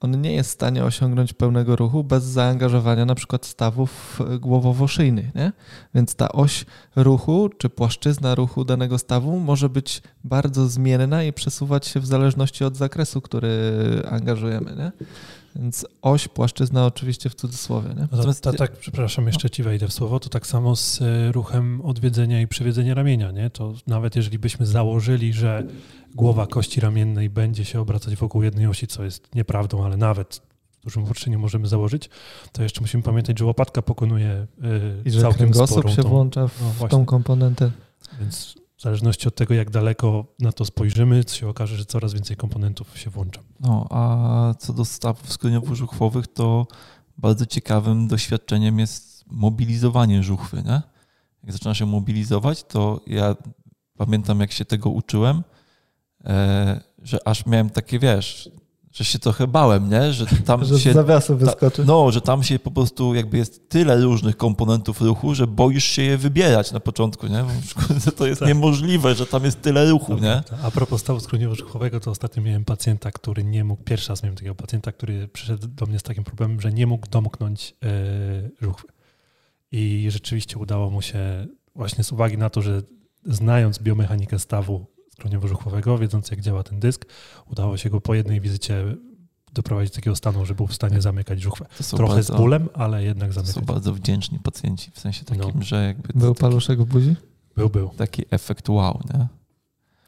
[0.01, 5.53] on nie jest w stanie osiągnąć pełnego ruchu bez zaangażowania na przykład stawów głowowo-szyjnych, nie?
[5.95, 6.65] Więc ta oś
[6.97, 12.65] ruchu czy płaszczyzna ruchu danego stawu może być bardzo zmienna i przesuwać się w zależności
[12.65, 13.53] od zakresu, który
[14.11, 14.77] angażujemy.
[14.77, 14.93] Nie?
[15.57, 17.89] Więc oś, płaszczyzna oczywiście w cudzysłowie.
[17.89, 17.95] Nie?
[18.03, 21.03] No to, Natomiast- to, tak, przepraszam, jeszcze ci wejdę w słowo, to tak samo z
[21.03, 23.51] e, ruchem odwiedzenia i przywiedzenia ramienia, nie?
[23.51, 25.67] To nawet jeżeli byśmy założyli, że
[26.15, 30.43] głowa kości ramiennej będzie się obracać wokół jednej osi, co jest nieprawdą, ale nawet
[30.81, 32.11] w dużym uproszczeniu możemy założyć,
[32.53, 34.47] to jeszcze musimy pamiętać, że łopatka pokonuje e,
[35.05, 37.71] I że całkiem kręgosłup sporą się tą, włącza w no tą komponentę.
[38.21, 42.37] Więc w zależności od tego, jak daleko na to spojrzymy, się okaże, że coraz więcej
[42.37, 43.41] komponentów się włącza.
[43.61, 46.67] No, a co do stawów skroniowo-żuchwowych, to
[47.19, 50.83] bardzo ciekawym doświadczeniem jest mobilizowanie żuchwy, nie?
[51.43, 53.37] Jak zaczyna się mobilizować, to ja
[53.97, 55.43] pamiętam, jak się tego uczyłem,
[56.25, 58.51] e, że aż miałem takie, wiesz,
[58.93, 60.13] że się trochę bałem, nie?
[60.13, 60.93] Że tam Że się...
[60.93, 61.85] zawiasu ta- wyskoczy.
[61.85, 66.03] No, że tam się po prostu jakby jest tyle różnych komponentów ruchu, że boisz się
[66.03, 67.45] je wybierać na początku, nie?
[67.45, 68.49] Bo to jest Tak.
[68.49, 70.43] niemożliwe, że tam jest tyle ruchu, nie?
[70.63, 74.55] A propos stawu skroniowo-żuchwowego, to ostatnio miałem pacjenta, który nie mógł, pierwszy raz miałem takiego
[74.55, 78.89] pacjenta, który przyszedł do mnie z takim problemem, że nie mógł domknąć e, żuchwy.
[79.73, 82.83] I rzeczywiście udało mu się, właśnie z uwagi na to, że
[83.27, 84.87] znając biomechanikę stawu
[85.19, 87.05] skroniowo-żuchwowego, wiedząc jak działa ten dysk,
[87.51, 88.85] udało się go po jednej wizycie
[89.53, 91.67] doprowadzić do takiego stanu, że był w stanie zamykać żuchwę.
[91.91, 93.55] Trochę bardzo, z bólem, ale jednak to zamykać.
[93.55, 95.63] są bardzo wdzięczni pacjenci, w sensie takim, No.
[95.63, 97.17] że jakby Był taki, paluszek w buzi?
[97.57, 97.89] Był, był.
[97.89, 99.27] taki efekt wow, nie?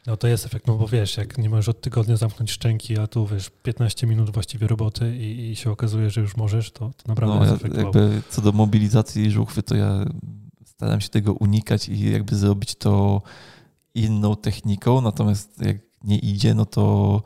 [0.06, 3.06] No to jest efekt, no bo wiesz, jak nie możesz od tygodnia zamknąć szczęki, a
[3.06, 7.08] tu wiesz, 15 minut właściwie roboty i, i się okazuje, że już możesz, to, to
[7.08, 7.84] naprawdę No, jest ja, efekt wow.
[7.84, 10.04] jakby co do mobilizacji żuchwy, to ja
[10.64, 13.22] staram się tego unikać i jakby zrobić to
[13.94, 17.22] inną techniką, natomiast jak nie idzie, no to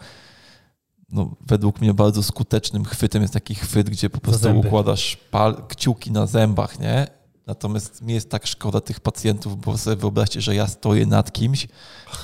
[1.12, 6.12] no, według mnie bardzo skutecznym chwytem jest taki chwyt, gdzie po prostu układasz pal, kciuki
[6.12, 7.06] na zębach, nie?
[7.46, 11.68] Natomiast mi jest tak szkoda tych pacjentów, bo sobie wyobraźcie, że ja stoję nad kimś,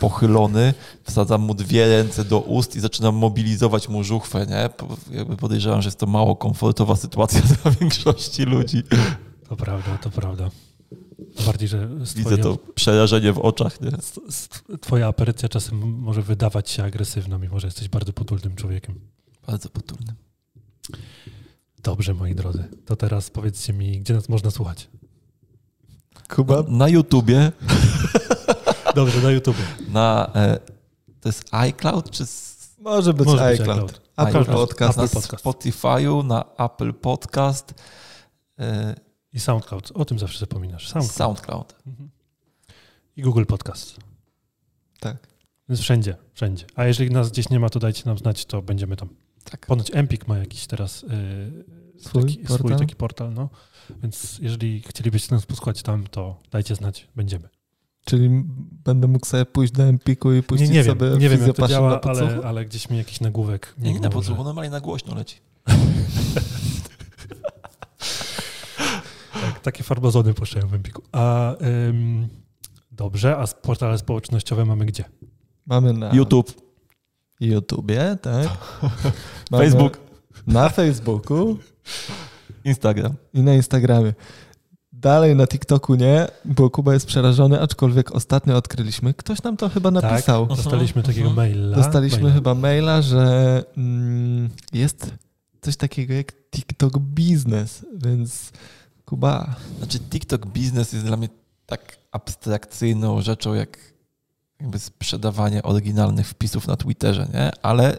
[0.01, 4.71] pochylony, wsadzam mu dwie ręce do ust i zaczynam mobilizować mu żuchwę, nie?
[5.17, 8.83] Jakby podejrzewam, że jest to mało komfortowa sytuacja dla większości ludzi.
[9.49, 10.51] To prawda, to prawda.
[11.47, 13.91] Bardziej, że Widzę twoją- to przerażenie w oczach, nie?
[14.81, 19.01] Twoja aparycja czasem może wydawać się agresywna, mimo że jesteś bardzo potulnym człowiekiem.
[19.47, 20.15] Bardzo potulny.
[21.83, 22.65] Dobrze, moi drodzy.
[22.85, 24.89] To teraz powiedzcie mi, gdzie nas można słuchać?
[26.29, 26.63] Kuba?
[26.69, 27.53] Na YouTubie,
[28.95, 29.57] Dobrze, na YouTube.
[29.89, 30.31] na...
[30.35, 30.59] E,
[31.21, 32.25] to jest iCloud czy...
[32.79, 33.79] Może być Może być iCloud.
[33.91, 34.01] iCloud.
[34.17, 34.69] Apple iCloud.
[34.69, 34.97] Podcast.
[34.99, 35.45] Na Apple Podcast.
[35.45, 37.75] Spotify'u, na Apple Podcast,
[38.59, 38.95] e,
[39.35, 39.93] I SoundCloud.
[39.95, 40.89] O tym zawsze zapominasz.
[40.89, 41.17] SoundCloud.
[41.17, 41.75] SoundCloud.
[41.87, 42.11] Mhm.
[43.17, 43.97] I Google Podcast.
[45.01, 45.17] Tak.
[45.69, 46.67] Więc wszędzie, wszędzie.
[46.75, 49.09] A jeżeli nas gdzieś nie ma, to dajcie nam znać, to będziemy tam.
[49.45, 49.67] Tak.
[49.67, 51.65] Ponoć Empik ma jakiś teraz yy,
[51.99, 52.79] Swój taki, swój portal?
[52.79, 53.49] taki portal, no.
[54.03, 57.49] Więc jeżeli chcielibyście nas posłuchać tam, to dajcie znać, będziemy.
[58.05, 58.45] Czyli
[58.85, 61.57] będę mógł sobie pójść do Empiku i Nie, puścić nie wiem, sobie nie wiem jak
[61.57, 65.15] to działa, ale, ale gdzieś mi jakiś nagłówek Nie, nie na podsłuchu, normalnie na głośno
[65.15, 65.37] leci.
[69.65, 71.03] Tak, takie farbazony puszczają w Empiku.
[71.13, 71.55] A
[71.89, 72.29] ym,
[72.93, 75.05] dobrze, a portale społecznościowe mamy gdzie?
[75.67, 76.53] Mamy na YouTube,
[77.41, 78.49] YouTubie, tak.
[79.51, 79.99] Mamy Facebook,
[80.47, 81.59] Na Facebooku
[82.65, 83.15] Instagram.
[83.35, 84.15] i na Instagramie.
[84.93, 89.91] Dalej na TikToku nie, bo Kuba jest przerażony, aczkolwiek ostatnio odkryliśmy, ktoś nam to chyba
[89.91, 90.47] napisał.
[90.47, 91.37] Tak, dostaliśmy takiego Mhm.
[91.51, 91.77] maila.
[91.77, 92.35] Dostaliśmy maila.
[92.35, 95.11] chyba maila, że mm, jest
[95.61, 98.53] coś takiego jak TikTok Biznes, więc
[99.05, 101.29] Kuba, Znaczy TikTok biznes jest dla mnie
[101.67, 103.95] tak abstrakcyjną rzeczą, jak
[104.61, 107.51] jakby sprzedawanie oryginalnych wpisów na Twitterze, nie?
[107.63, 107.99] Ale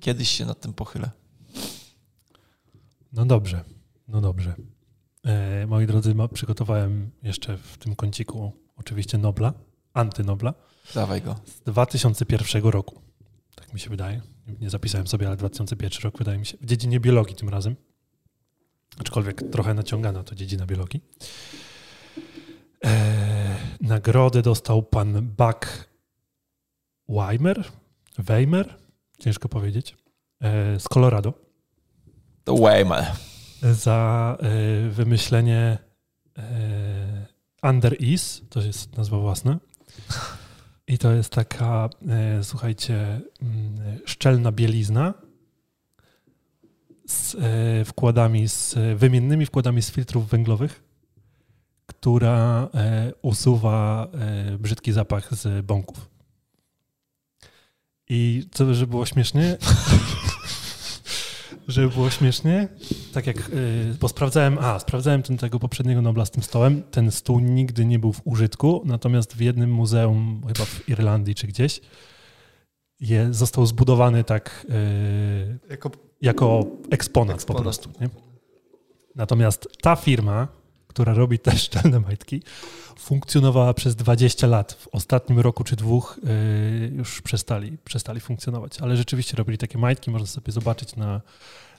[0.00, 1.10] kiedyś się nad tym pochylę.
[3.12, 3.64] No dobrze,
[4.08, 4.54] no dobrze.
[5.24, 9.52] E, moi drodzy, przygotowałem jeszcze w tym kąciku oczywiście Nobla,
[9.92, 10.54] Antynobla
[10.94, 11.36] Dawaj go.
[11.46, 13.00] z 2001 roku.
[13.54, 14.20] Tak mi się wydaje.
[14.60, 16.56] Nie zapisałem sobie, ale 2001 rok wydaje mi się.
[16.60, 17.76] W dziedzinie biologii tym razem.
[19.00, 21.00] Aczkolwiek trochę naciągana to dziedzina biologii.
[22.82, 22.92] Eee,
[23.80, 25.88] nagrodę dostał pan Buck
[27.08, 27.64] Weimer,
[28.18, 28.74] Weimer,
[29.18, 29.96] ciężko powiedzieć,
[30.40, 31.32] e, z Colorado
[32.44, 33.04] To Weimar.
[33.62, 35.78] za e, wymyślenie
[36.38, 37.26] e,
[37.62, 39.58] Under Ease, to jest nazwa własna.
[40.86, 45.14] I to jest taka, e, słuchajcie, mm, szczelna bielizna
[47.06, 50.82] z e, wkładami, z wymiennymi wkładami z filtrów węglowych,
[51.86, 56.10] która e, usuwa e, brzydki zapach z bąków.
[58.08, 59.56] I co, żeby było śmiesznie,
[61.68, 62.68] żeby było śmiesznie,
[63.12, 63.50] tak jak,
[64.00, 67.98] bo sprawdzałem, a, sprawdzałem ten, tego poprzedniego Nobla z tym stołem, ten stół nigdy nie
[67.98, 71.80] był w użytku, natomiast w jednym muzeum, chyba w Irlandii czy gdzieś,
[73.00, 74.66] je, został zbudowany tak
[75.70, 75.90] Jako
[76.24, 77.58] jako eksponat, Eksponat.
[77.58, 77.90] po prostu.
[78.00, 78.08] Nie?
[79.14, 80.48] Natomiast ta firma,
[80.86, 82.42] która robi te szczelne majtki,
[82.98, 84.72] funkcjonowała przez 20 lat.
[84.72, 88.80] W ostatnim roku czy dwóch y, już przestali, przestali funkcjonować.
[88.80, 91.20] Ale rzeczywiście robili takie majtki, można sobie zobaczyć na,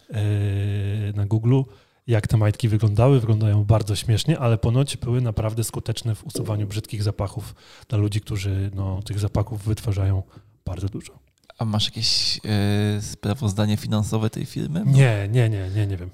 [0.10, 1.62] y, na Google,
[2.08, 3.20] jak te majtki wyglądały.
[3.20, 7.56] Wyglądają bardzo śmiesznie, ale ponoć były naprawdę skuteczne w usuwaniu brzydkich zapachów
[7.90, 10.24] dla ludzi, którzy no, tych zapachów wytwarzają
[10.66, 11.25] bardzo dużo.
[11.58, 14.84] A masz jakieś e, sprawozdanie finansowe tej firmy?
[14.86, 16.10] Nie, nie, nie, nie, nie wiem.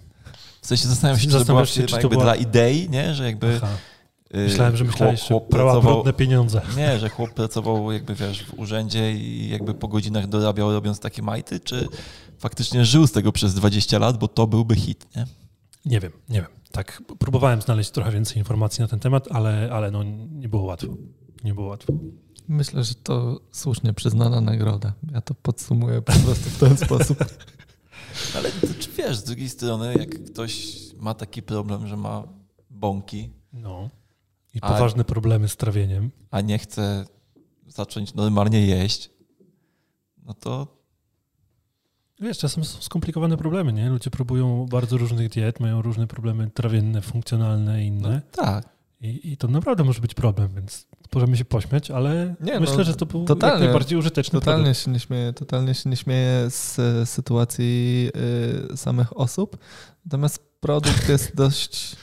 [0.62, 3.14] W sensie zastanawiam się, czy to była firma czy to jakby była- dla idei, nie?
[3.16, 3.56] Że jakby...
[3.64, 3.68] Aha.
[4.32, 6.62] e, Myślałem, że chłop- myślałeś, chłop brała pracował- brudne pieniądze.
[6.78, 11.22] Nie, że chłop pracował jakby, wiesz, w urzędzie i jakby po godzinach dorabiał robiąc takie
[11.22, 11.88] majty, czy
[12.40, 15.26] faktycznie żył z tego przez 20 lat, bo to byłby hit, nie?
[15.86, 16.50] Nie wiem, nie wiem.
[16.72, 20.88] Tak, próbowałem znaleźć trochę więcej informacji na ten temat, ale, ale no, nie było łatwo.
[21.44, 21.94] Nie było łatwo.
[22.52, 24.94] Myślę, że to słusznie przyznana nagroda.
[25.14, 27.18] Ja to podsumuję po prostu w ten sposób.
[28.36, 32.24] Ale to, czy wiesz, z drugiej strony, jak ktoś ma taki problem, że ma
[32.70, 33.90] bąki, No.
[34.54, 36.12] I A- poważne problemy z trawieniem.
[36.32, 37.06] a nie chce
[37.68, 39.10] zacząć normalnie jeść,
[40.26, 40.82] no to
[42.20, 43.90] Wiesz, czasem są skomplikowane problemy, nie?
[43.90, 48.22] Ludzie próbują bardzo różnych diet, mają różne problemy trawienne, funkcjonalne i no, inne.
[48.32, 48.70] tak.
[49.02, 52.84] I, I to naprawdę może być problem, więc możemy się pośmiać, ale Nie, no, myślę,
[52.84, 53.54] że to był totalnie.
[53.54, 54.84] jak najbardziej użyteczny Totalnie produkt.
[54.86, 58.10] się nie śmieję, totalnie się nie śmieję z e, sytuacji
[58.74, 59.58] y, samych osób.
[60.06, 61.96] Natomiast produkt jest dość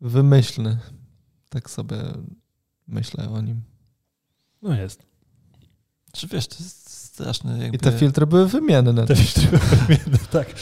[0.00, 0.78] wymyślny.
[1.48, 1.96] Tak sobie
[2.88, 3.62] myślę o nim.
[4.62, 5.06] No jest.
[6.12, 7.76] Czy wiesz, to jest straszny jakby...
[7.76, 9.06] I te filtry były wymienne.
[9.06, 10.54] Te filtry wymienne, tak.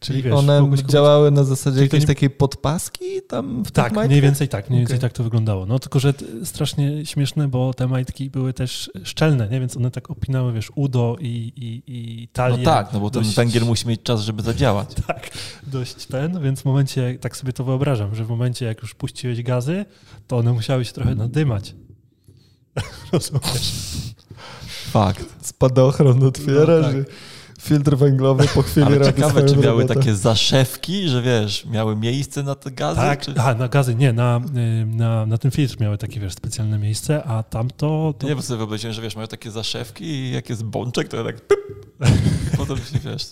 [0.00, 4.48] Czyli wiesz, one działały na zasadzie jakiejś nie- takiej podpaski tam w Tak, mniej więcej
[4.48, 5.00] tak, mniej więcej Okej.
[5.10, 5.66] tak to wyglądało.
[5.66, 9.60] No tylko, że strasznie śmieszne, bo te majtki były też szczelne, nie?
[9.60, 12.64] Więc one tak opinały, wiesz, udo i, i, i No talię.
[12.64, 14.88] tak, no bo ten dość- węgiel musi mieć czas, żeby zadziałać.
[15.06, 15.30] Tak,
[15.66, 19.42] dość ten, więc w momencie, tak sobie to wyobrażam, że w momencie, jak już puściłeś
[19.42, 19.84] gazy,
[20.26, 21.74] to one musiały się trochę nadymać.
[23.12, 23.72] Rozumiesz?
[24.90, 25.46] Fakt.
[25.46, 26.92] Spadochron otwierasz, No tak.
[26.96, 27.04] że
[27.60, 29.94] filtr węglowy po chwili Ale robi ciekawe, czy miały robotę.
[29.94, 33.00] takie zaszewki, że wiesz, miały miejsce na te gazy?
[33.00, 33.34] Tak, Czy...
[33.38, 34.40] aha, na gazy, nie, na,
[34.82, 38.14] y, na, na ten filtr miały takie, wiesz, specjalne miejsce, a tamto...
[38.18, 38.26] To...
[38.26, 41.40] Nie, bo sobie wyobraziłem, że wiesz, mają takie zaszewki i jak jest bączek, to tak
[41.40, 41.58] pyp,
[42.54, 43.26] i potem się, wiesz...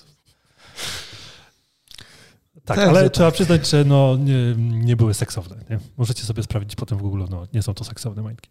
[2.65, 5.57] Tak, Tak, ale że trzeba przyznać, że no, nie, nie były seksowne.
[5.71, 5.79] Nie?
[5.97, 8.51] Możecie sobie sprawdzić potem w Google, no, nie są to seksowne majtki.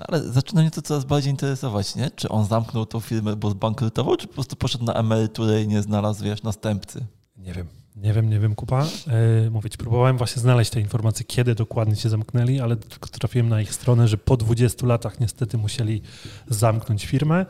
[0.00, 2.10] No ale zaczyna mnie to coraz bardziej interesować, nie?
[2.10, 5.82] Czy on zamknął tą firmę, bo zbankrutował, czy po prostu poszedł na emeryturę i nie
[5.82, 7.06] znalazł, wiesz, następcy?
[7.36, 8.86] Nie wiem, nie wiem, nie wiem, kupa.
[9.46, 13.48] E, mówię ci, próbowałem właśnie znaleźć te informacje, kiedy dokładnie się zamknęli, ale tylko trafiłem
[13.48, 16.02] na ich stronę, że po 20 latach niestety musieli
[16.48, 17.46] zamknąć firmę,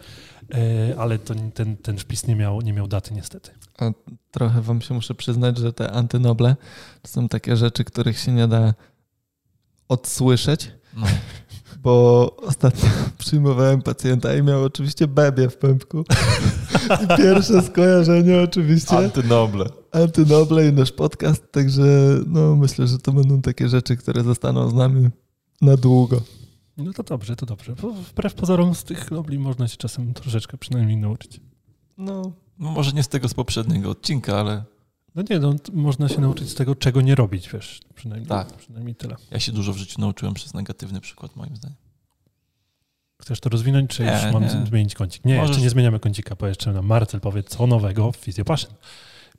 [0.54, 3.50] e, ale to, ten, ten wpis nie miał, nie miał daty niestety.
[3.78, 3.90] A
[4.30, 6.56] trochę wam się muszę przyznać, że te antynoble
[7.02, 8.74] to są takie rzeczy, których się nie da
[9.88, 11.06] odsłyszeć, No.
[11.82, 12.88] bo ostatnio
[13.18, 16.04] przyjmowałem pacjenta i miał oczywiście bebie w pępku.
[17.04, 19.64] I pierwsze skojarzenie oczywiście Antynoble.
[19.92, 21.82] antynoble i nasz podcast, także
[22.26, 25.08] no myślę, że to będą takie rzeczy, które zostaną z nami
[25.62, 26.20] na długo.
[26.76, 27.74] No to dobrze, to dobrze.
[27.82, 31.40] Bo wbrew pozorom z tych nobli można się czasem troszeczkę przynajmniej nauczyć.
[31.98, 34.64] No, No może nie z tego z poprzedniego odcinka, ale
[35.14, 38.52] No nie, no, można się nauczyć z tego, czego nie robić, wiesz, przynajmniej, Tak.
[38.56, 39.16] przynajmniej tyle.
[39.30, 41.76] ja się dużo w życiu nauczyłem przez negatywny przykład, moim zdaniem.
[43.22, 44.66] Chcesz to rozwinąć, czy Nie, już mam nie.
[44.66, 45.24] zmienić kącik?
[45.24, 48.70] Nie, Możesz- jeszcze nie zmieniamy kącika, bo jeszcze nam Marcel powie, co nowego w Physiopassion.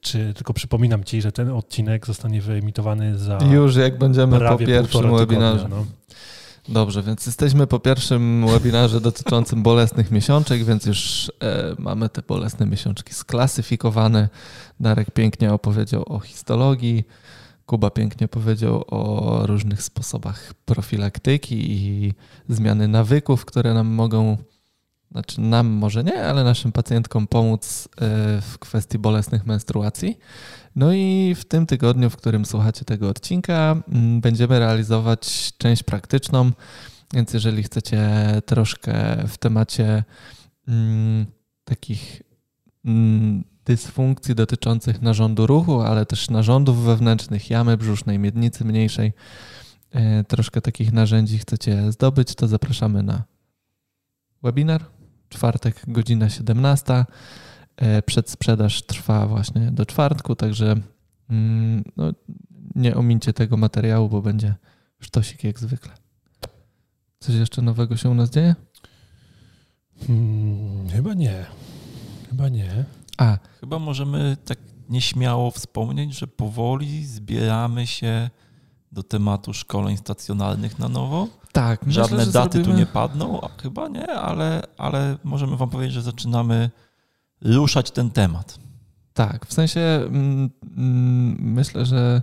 [0.01, 4.81] Czy tylko przypominam ci, że ten odcinek zostanie wyemitowany za już jak będziemy po pierwszym
[4.83, 5.67] półtora tygodnia, webinarze.
[5.69, 5.85] No.
[6.69, 12.65] Dobrze, więc jesteśmy po pierwszym webinarze dotyczącym bolesnych miesiączek, więc już e, mamy te bolesne
[12.65, 14.29] miesiączki sklasyfikowane.
[14.79, 17.03] Darek pięknie opowiedział o histologii,
[17.71, 22.13] Kuba pięknie powiedział o różnych sposobach profilaktyki i
[22.49, 24.37] zmiany nawyków, które nam mogą,
[25.11, 27.97] znaczy nam może nie, ale naszym pacjentkom pomóc e,
[28.41, 30.17] w kwestii bolesnych menstruacji.
[30.75, 36.51] No i w tym tygodniu, w którym słuchacie tego odcinka, mm, będziemy realizować część praktyczną,
[37.13, 38.09] więc jeżeli chcecie
[38.45, 38.93] troszkę
[39.27, 40.03] w temacie
[40.67, 41.25] mm,
[41.63, 42.21] takich
[42.85, 49.13] mm, dysfunkcji dotyczących narządu ruchu, ale też narządów wewnętrznych, jamy brzusznej, miednicy mniejszej,
[49.91, 53.23] e, troszkę takich narzędzi chcecie zdobyć, to zapraszamy na
[54.43, 54.85] webinar.
[55.29, 57.05] Czwartek, godzina 17.
[57.81, 60.75] E, przedsprzedaż trwa właśnie do czwartku, także
[61.29, 62.11] mm, no,
[62.75, 64.55] nie omincie tego materiału, bo będzie
[64.99, 65.91] sztosik jak zwykle.
[67.19, 68.55] Coś jeszcze nowego się u nas dzieje?
[70.07, 71.45] Hmm, chyba nie.
[72.29, 72.85] Chyba nie.
[73.17, 73.37] A.
[73.59, 74.57] Chyba możemy tak
[74.89, 78.29] nieśmiało wspomnieć, że powoli zbieramy się
[78.91, 81.27] do tematu szkoleń stacjonarnych na nowo.
[81.51, 82.73] Tak, Żadne myślę, daty zrobimy...
[82.73, 86.69] tu nie padną, chyba nie, ale, ale możemy Wam powiedzieć, że zaczynamy
[87.41, 88.59] ruszać ten temat.
[89.13, 92.21] Tak, w sensie mm, mm, myślę, że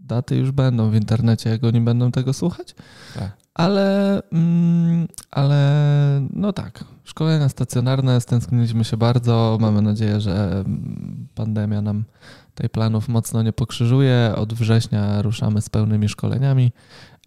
[0.00, 2.74] daty już będą w internecie, jak oni będą tego słuchać.
[3.14, 3.36] Tak.
[3.54, 5.60] Ale, mm, ale
[6.32, 9.58] no tak, szkolenia stacjonarne, stęskniliśmy się bardzo.
[9.60, 10.64] Mamy nadzieję, że
[11.34, 12.04] pandemia nam
[12.54, 14.32] tej planów mocno nie pokrzyżuje.
[14.36, 16.72] Od września ruszamy z pełnymi szkoleniami,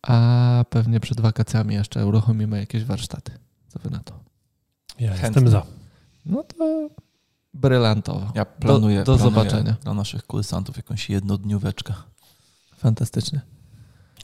[0.02, 3.32] a pewnie przed wakacjami jeszcze uruchomimy jakieś warsztaty.
[3.68, 4.14] Co wy na to?
[5.00, 5.26] Ja Chętnie.
[5.26, 5.64] jestem za.
[6.26, 6.90] No to
[7.54, 8.32] brylantowo.
[8.36, 9.76] Ja planuję, do, do planuję zobaczenia.
[9.84, 11.94] Dla naszych kursantów jakąś jednodnióweczkę.
[12.78, 13.42] Fantastycznie.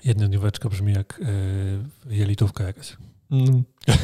[0.04, 1.22] Jednodnióweczka brzmi jak
[2.08, 2.98] yy, jelitówka jakaś.
[3.32, 3.64] Mm.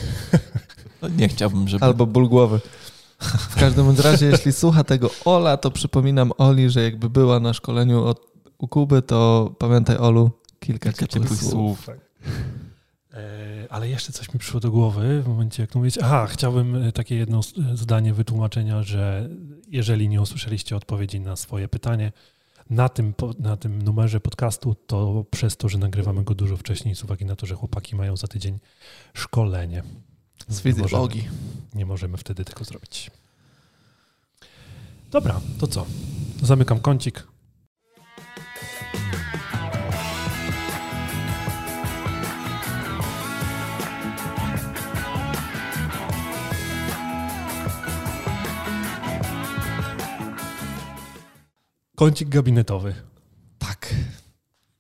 [1.02, 1.86] No nie chciałbym, żeby...
[1.86, 2.60] Albo ból głowy.
[3.20, 8.04] W każdym razie, jeśli słucha tego Ola, to przypominam Oli, że jakby była na szkoleniu
[8.04, 8.22] od,
[8.58, 11.52] u Kuby, to pamiętaj Olu, kilka, kilka ciepłych słów.
[11.52, 11.90] słów.
[13.16, 15.98] E, ale jeszcze coś mi przyszło do głowy w momencie, jak to mówić.
[16.02, 17.42] Aha, chciałbym e, takie jedno
[17.74, 19.30] zdanie wytłumaczenia, że
[19.68, 22.12] jeżeli nie usłyszeliście odpowiedzi na swoje pytanie
[22.70, 27.04] na tym, na tym numerze podcastu, to przez to, że nagrywamy go dużo wcześniej, z
[27.04, 28.60] uwagi na to, że chłopaki mają za tydzień
[29.14, 29.84] szkolenie.
[30.48, 31.22] Z fizjologii.
[31.22, 31.30] Nie
[31.80, 33.12] nie możemy wtedy tego zrobić.
[35.12, 35.86] Dobra, to co?
[36.42, 37.28] Zamykam kącik.
[51.96, 52.94] Kącik gabinetowy.
[53.58, 53.96] Tak.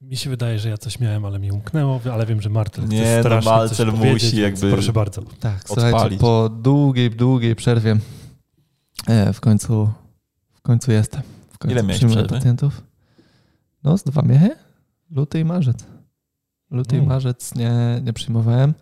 [0.01, 3.21] Mi się wydaje, że ja coś miałem, ale mi umknęło, ale wiem, że Martel Nie,
[3.23, 5.21] no Marcel musi jakby Proszę bardzo.
[5.21, 5.91] Tak, odpalić.
[5.91, 7.97] słuchajcie, po długiej, długiej przerwie
[9.07, 9.89] e, w końcu
[10.53, 11.21] w końcu jestem.
[11.49, 12.29] W końcu Ile miałeś przerwy?
[12.29, 12.83] pacjentów.
[13.83, 14.55] No, z dwa miechy.
[15.11, 15.85] Luty i marzec.
[16.71, 17.09] Luty i hmm.
[17.09, 18.73] marzec nie, nie przyjmowałem.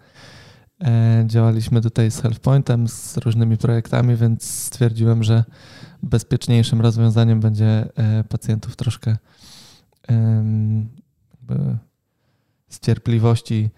[0.83, 5.43] E, działaliśmy tutaj z HealthPointem, z różnymi projektami, więc stwierdziłem, że
[6.03, 9.17] bezpieczniejszym rozwiązaniem będzie e, pacjentów troszkę
[12.69, 13.69] z cierpliwości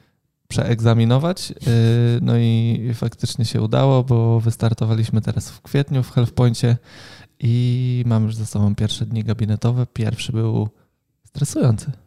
[0.48, 1.52] przeegzaminować.
[1.52, 1.56] E,
[2.22, 6.78] no i faktycznie się udało, bo wystartowaliśmy teraz w kwietniu w HealthPointie
[7.40, 9.86] i mam już za sobą pierwsze dni gabinetowe.
[9.86, 10.70] Pierwszy był
[11.24, 12.05] stresujący.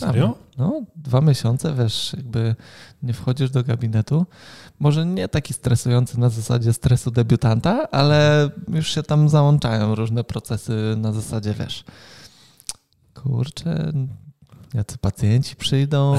[0.00, 0.34] Serio?
[0.58, 2.54] No, dwa miesiące, wiesz, jakby
[3.02, 4.26] nie wchodzisz do gabinetu.
[4.80, 10.94] Może nie taki stresujący na zasadzie stresu debiutanta, ale już się tam załączają różne procesy
[10.96, 11.84] na zasadzie, wiesz,
[13.14, 13.92] kurczę,
[14.74, 16.16] jacy pacjenci przyjdą,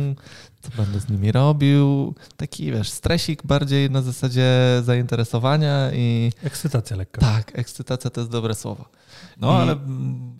[0.62, 2.14] co będę z nimi robił.
[2.36, 4.52] Taki, wiesz, stresik bardziej na zasadzie
[4.84, 6.32] zainteresowania i...
[6.42, 7.20] Ekscytacja lekka.
[7.20, 8.84] Tak, ekscytacja to jest dobre słowo.
[9.40, 9.60] No, I...
[9.60, 9.76] ale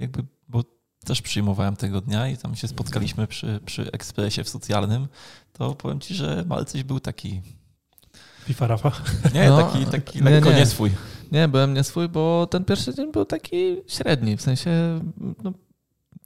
[0.01, 0.65] jakby, bo
[1.07, 5.09] też przyjmowałem tego dnia i tam się spotkaliśmy przy, przy ekspresie w socjalnym,
[5.53, 7.43] to powiem ci, że Malcyś był taki...
[8.45, 8.93] Fifa Rafa?
[9.35, 10.61] Nie, no, taki, taki lekko nie, nie.
[10.61, 10.91] nieswój.
[11.33, 15.01] Nie, byłem nieswój, bo ten pierwszy dzień był taki średni, w sensie
[15.45, 15.53] no,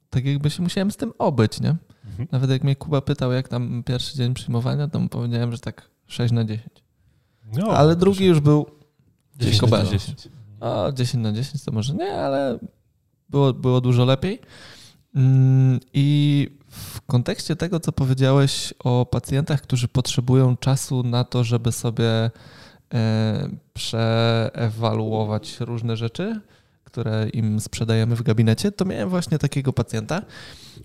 [0.09, 1.75] tak jakby się musiałem z tym obyć, nie?
[2.05, 2.27] Mhm.
[2.31, 5.89] Nawet jak mnie Kuba pytał, jak tam pierwszy dzień przyjmowania, to mu powiedziałem, że tak
[6.07, 6.67] 6 na 10.
[7.53, 8.65] No, ale drugi już był
[9.35, 10.29] 10 na 10.
[10.59, 12.59] A 10 na 10 to może nie, ale
[13.31, 14.39] było, było dużo lepiej.
[15.15, 21.71] Mm, I w kontekście tego, co powiedziałeś o pacjentach, którzy potrzebują czasu na to, żeby
[21.71, 22.31] sobie
[22.93, 26.41] e, przeewaluować różne rzeczy,
[26.83, 30.21] które im sprzedajemy w gabinecie, to miałem właśnie takiego pacjenta,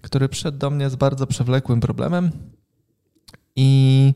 [0.03, 2.31] który przyszedł do mnie z bardzo przewlekłym problemem
[3.57, 4.15] I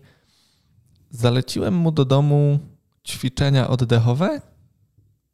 [1.11, 2.59] zaleciłem mu do domu
[3.07, 4.41] ćwiczenia oddechowe,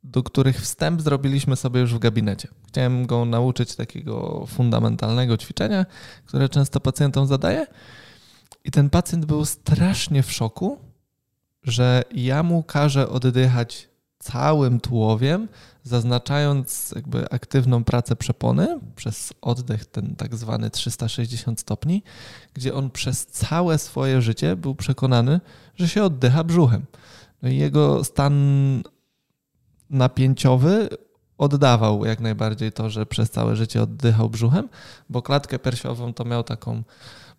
[0.07, 2.49] do których wstęp zrobiliśmy sobie już w gabinecie.
[2.69, 5.87] Chciałem go nauczyć takiego fundamentalnego ćwiczenia,
[6.27, 7.67] które często pacjentom zadaję.
[8.65, 10.79] I ten pacjent był strasznie w szoku,
[11.63, 13.89] że ja mu każę oddychać
[14.19, 15.49] całym tułowiem,
[15.83, 22.03] zaznaczając jakby aktywną pracę przepony przez oddech ten tak zwany 360 stopni,
[22.55, 25.41] gdzie on przez całe swoje życie był przekonany,
[25.77, 26.85] że się oddycha brzuchem.
[27.43, 28.35] No i jego stan
[29.91, 30.89] napięciowy
[31.39, 34.69] oddawał jak najbardziej to, że przez całe życie oddychał brzuchem,
[35.09, 36.83] bo klatkę piersiową to miał taką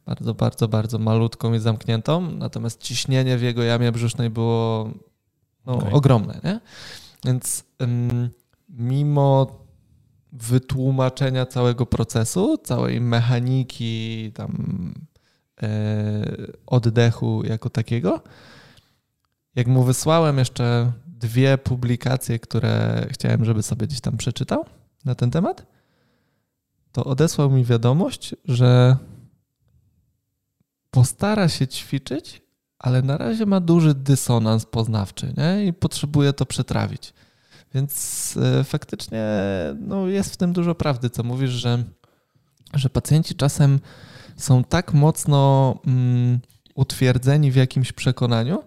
[0.06, 4.89] bardzo, bardzo, bardzo malutką i zamkniętą, natomiast ciśnienie w jego jamie brzusznej było
[5.66, 5.91] no, okay.
[5.91, 6.39] ogromne.
[6.43, 6.60] Nie?
[7.26, 8.30] Więc ym,
[8.70, 9.48] mimo
[10.32, 14.93] wytłumaczenia całego procesu, całej mechaniki tam
[15.62, 15.68] yy,
[16.66, 18.22] oddechu jako takiego,
[19.56, 24.65] jak mu wysłałem jeszcze dwie publikacje, które chciałem, żeby sobie gdzieś tam przeczytał
[25.05, 25.65] na ten temat,
[26.91, 28.97] to odesłał mi wiadomość, że
[30.91, 32.41] postara się ćwiczyć,
[32.80, 35.65] ale na razie ma duży dysonans poznawczy nie?
[35.65, 37.13] i potrzebuje to przetrawić.
[37.74, 39.26] Więc e, faktycznie
[39.80, 41.84] no, jest w tym dużo prawdy, co mówisz, że,
[42.74, 43.80] że pacjenci czasem
[44.38, 46.39] są tak mocno mm,
[46.76, 48.63] utwierdzeni w jakimś przekonaniu,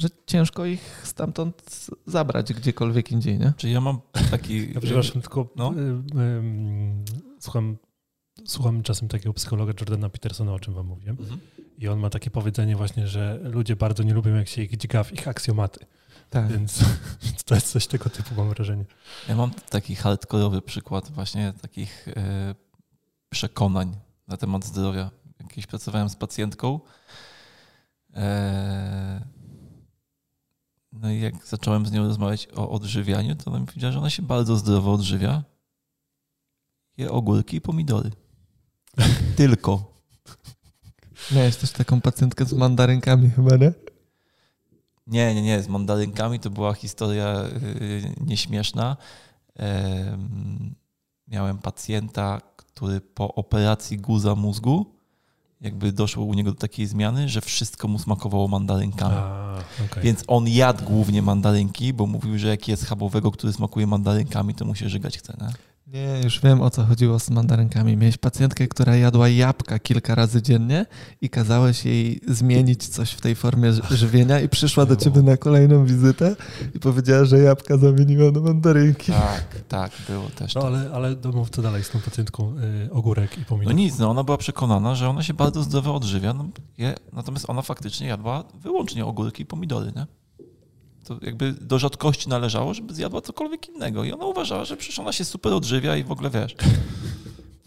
[0.00, 3.52] że ciężko ich stamtąd zabrać gdziekolwiek indziej, nie?
[3.56, 4.74] Czy ja mam taki...
[4.74, 5.72] Ja przepraszam, tylko no?
[5.72, 6.42] y, y,
[7.40, 7.76] słucham,
[8.46, 11.16] słucham czasem takiego psychologa Jordana Petersona, o czym wam mówiłem.
[11.20, 11.40] Mhm.
[11.78, 15.04] I on ma takie powiedzenie właśnie, że ludzie bardzo nie lubią, jak się ich dźga
[15.04, 15.86] w ich aksjomaty.
[16.30, 16.48] Tak.
[16.48, 16.84] Więc
[17.46, 18.84] to jest coś tego typu, mam wrażenie.
[19.28, 22.14] Ja mam taki hardkorowy przykład właśnie takich y,
[23.28, 23.96] przekonań
[24.28, 25.10] na temat zdrowia.
[25.40, 26.80] Jakieś pracowałem z pacjentką,
[28.14, 29.39] e,
[30.92, 34.10] no i jak zacząłem z nią rozmawiać o odżywianiu, to ona mi powiedziała, że ona
[34.10, 35.44] się bardzo zdrowo odżywia.
[36.96, 38.10] Je ogórki i pomidory.
[39.36, 39.90] Tylko.
[41.32, 43.72] Miałeś też taką pacjentkę z mandarynkami chyba, nie?
[45.06, 45.62] Nie, nie, nie.
[45.62, 47.34] Z mandarynkami to była historia
[47.80, 48.96] yy, nieśmieszna.
[49.58, 49.64] Yy,
[51.28, 54.99] miałem pacjenta, który po operacji guza mózgu
[55.60, 59.14] jakby doszło u niego do takiej zmiany, że wszystko mu smakowało mandarynkami.
[59.16, 60.02] A, okay.
[60.02, 64.64] Więc on jadł głównie mandarynki, bo mówił, że jak jest schabowego, który smakuje mandarynkami, to
[64.64, 65.36] mu się żygać chce.
[65.40, 65.69] Nie?
[65.92, 67.96] Nie, już wiem o co chodziło z mandarynkami.
[67.96, 70.86] Miałeś pacjentkę, która jadła jabłka kilka razy dziennie
[71.20, 75.84] i kazałeś jej zmienić coś w tej formie żywienia i przyszła do ciebie na kolejną
[75.84, 76.36] wizytę
[76.74, 79.12] i powiedziała, że jabłka zamieniła na mandarynki.
[79.12, 80.54] Tak, tak, było też.
[80.54, 82.54] No ale, ale mów co dalej z tą pacjentką
[82.86, 83.74] y, ogórek i pomidor.
[83.74, 87.50] No nic, no ona była przekonana, że ona się bardzo zdrowo odżywia, no, je, natomiast
[87.50, 90.06] ona faktycznie jadła wyłącznie ogórki i pomidory, nie?
[91.10, 94.04] To jakby do rzadkości należało, żeby zjadła cokolwiek innego.
[94.04, 96.56] I ona uważała, że przecież ona się super odżywia i w ogóle wiesz.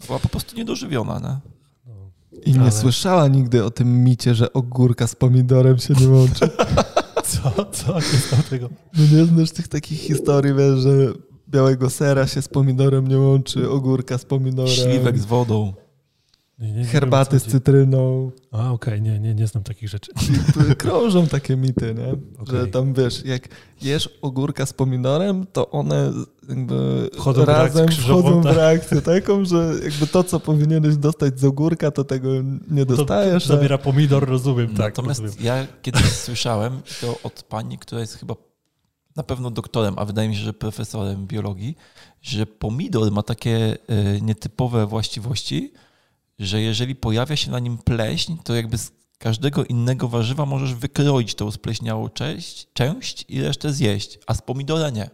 [0.06, 1.54] Była po prostu niedożywiona, nie?
[2.42, 2.72] I nie Ale...
[2.72, 6.48] słyszała nigdy o tym micie, że ogórka z pomidorem się nie łączy.
[7.30, 7.64] Co?
[7.64, 7.94] Co?
[7.94, 8.68] Nie tego.
[8.98, 10.90] No nie znasz tych takich historii, wiesz, że
[11.48, 14.72] białego sera się z pomidorem nie łączy, ogórka z pomidorem.
[14.72, 15.74] Śliwek z wodą.
[16.58, 18.30] Nie, nie, nie herbaty z cytryną.
[18.52, 19.00] A, okej, okay.
[19.00, 20.12] nie, nie, nie znam takich rzeczy.
[20.78, 22.40] Krążą takie mity, nie?
[22.42, 22.56] Okay.
[22.56, 23.48] Że tam wiesz, jak
[23.82, 26.12] jesz ogórka z pomidorem, to one
[26.48, 31.44] jakby wchodzą razem w wchodzą w reakcję taką, że jakby to, co powinieneś dostać z
[31.44, 32.28] ogórka, to tego
[32.70, 33.46] nie dostajesz.
[33.46, 34.96] To zabiera pomidor, rozumiem, tak.
[34.96, 35.44] Natomiast rozumiem.
[35.44, 38.34] ja kiedyś słyszałem to od pani, która jest chyba
[39.16, 41.76] na pewno doktorem, a wydaje mi się, że profesorem biologii,
[42.22, 45.72] że pomidor ma takie e, nietypowe właściwości,
[46.38, 51.34] że jeżeli pojawia się na nim pleśń, to jakby z każdego innego warzywa możesz wykroić
[51.34, 55.10] tą spleśniałą część, część i resztę zjeść, a z pomidora nie.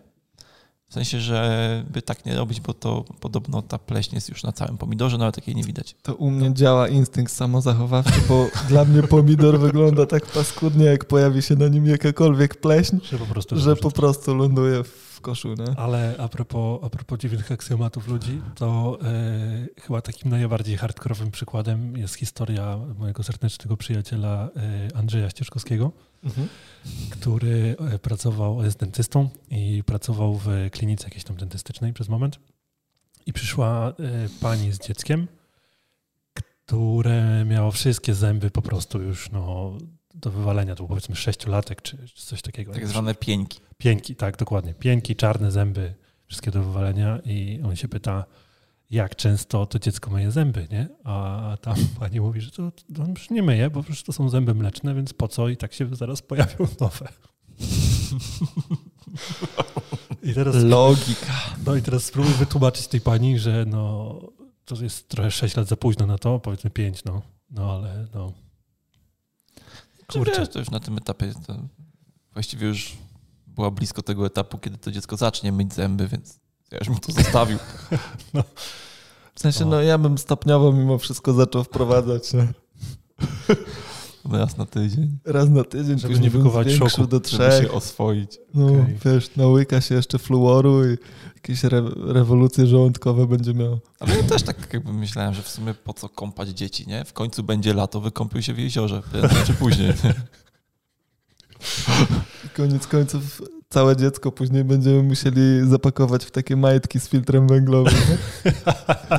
[0.89, 4.53] W sensie, że by tak nie robić, bo to podobno ta pleśń jest już na
[4.53, 5.97] całym pomidorze, no ale takiej nie widać.
[6.03, 11.43] To u mnie działa instynkt samozachowawczy, bo dla mnie pomidor wygląda tak paskudnie, jak pojawi
[11.43, 15.49] się na nim jakakolwiek pleśń, że po prostu, że po prostu ląduje w w koszu.
[15.49, 15.79] Nie?
[15.79, 21.97] Ale a propos, a propos dziwnych aksjomatów ludzi, to e, chyba takim najbardziej hardkorowym przykładem
[21.97, 25.93] jest historia mojego serdecznego przyjaciela e, Andrzeja Ścieżkowskiego,
[26.25, 26.49] mhm.
[27.11, 32.41] który e, pracował, jest dentystą i pracował w klinice jakiejś tam dentystycznej przez moment.
[33.27, 33.93] I przyszła
[34.41, 35.29] pani z dzieckiem,
[36.67, 39.73] które miało wszystkie zęby po prostu już no,
[40.15, 42.73] do wywalenia, to powiedzmy sześciolatek czy, czy coś takiego.
[42.73, 43.61] Tak zwane pieńki.
[43.79, 44.75] Pieńki, tak, dokładnie.
[44.75, 45.95] Pieńki, czarne zęby,
[46.27, 48.25] wszystkie do wywalenia i on się pyta,
[48.91, 50.89] jak często to dziecko myje zęby, nie?
[51.05, 54.29] A tam pani mówi, że to, to on już nie myje, bo przecież to są
[54.29, 55.49] zęby mleczne, więc po co?
[55.49, 57.09] I tak się zaraz pojawią nowe.
[60.23, 61.33] I teraz, Logika.
[61.67, 64.21] no i teraz spróbuj wytłumaczyć tej pani, że no
[64.65, 67.23] to jest trochę 6 lat za późno na to, powiedzmy 5, no.
[67.51, 68.33] No ale no.
[70.19, 70.41] Kurczę.
[70.41, 71.55] Wiesz, to już na tym etapie to
[72.33, 72.93] właściwie już
[73.47, 76.41] była blisko tego etapu, kiedy to dziecko zacznie myć zęby, więc
[76.71, 77.59] ja już mu to zostawił.
[78.35, 78.43] no.
[79.35, 82.23] W sensie, no ja bym stopniowo mimo wszystko zaczął wprowadzać.
[84.25, 85.19] Raz na tydzień.
[85.25, 87.53] Raz na tydzień, żeby nie wykuwać szoku, do trzech.
[87.53, 88.39] Żeby się oswoić.
[88.55, 88.99] No, okay.
[89.05, 90.97] wiesz, nałyka się jeszcze fluoru i
[91.35, 93.81] jakieś re rewolucje żołądkowe będzie miał.
[94.01, 97.05] Ale ja też tak jakby myślałem, że w sumie po co kąpać dzieci, nie?
[97.05, 99.93] W końcu będzie lato, wykąpił się w jeziorze, prędzej czy później.
[102.57, 107.95] Koniec końców całe dziecko później będziemy musieli zapakować w takie majtki z filtrem węglowym.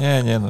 [0.02, 0.50] Nie, nie, no.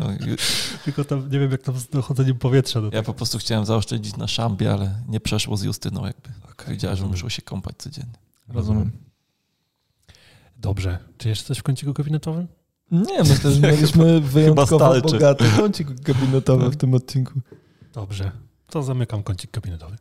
[0.86, 2.82] Tylko tam nie wiem, jak tam z dochodzeniem powietrza.
[2.82, 6.30] Do ja po prostu chciałem zaoszczędzić na szambie, ale nie przeszło z Justyną jakby.
[6.52, 8.14] Okay, Wiedziała, że muszę się kąpać codziennie.
[8.48, 8.92] Rozumiem.
[10.58, 11.00] Dobrze.
[11.18, 12.48] Czy jeszcze coś w kąciku gabinetowym?
[12.92, 17.40] Nie, myślę, że mieliśmy wyjątkowo bogaty kącik gabinetowy w tym odcinku.
[17.94, 18.32] Dobrze.
[18.68, 19.98] To zamykam kącik gabinetowy.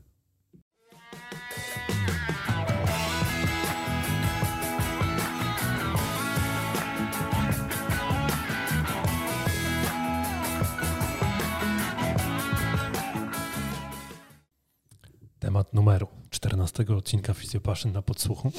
[15.50, 18.52] Temat numeru 14 odcinka Fizjopaszyn na podsłuchu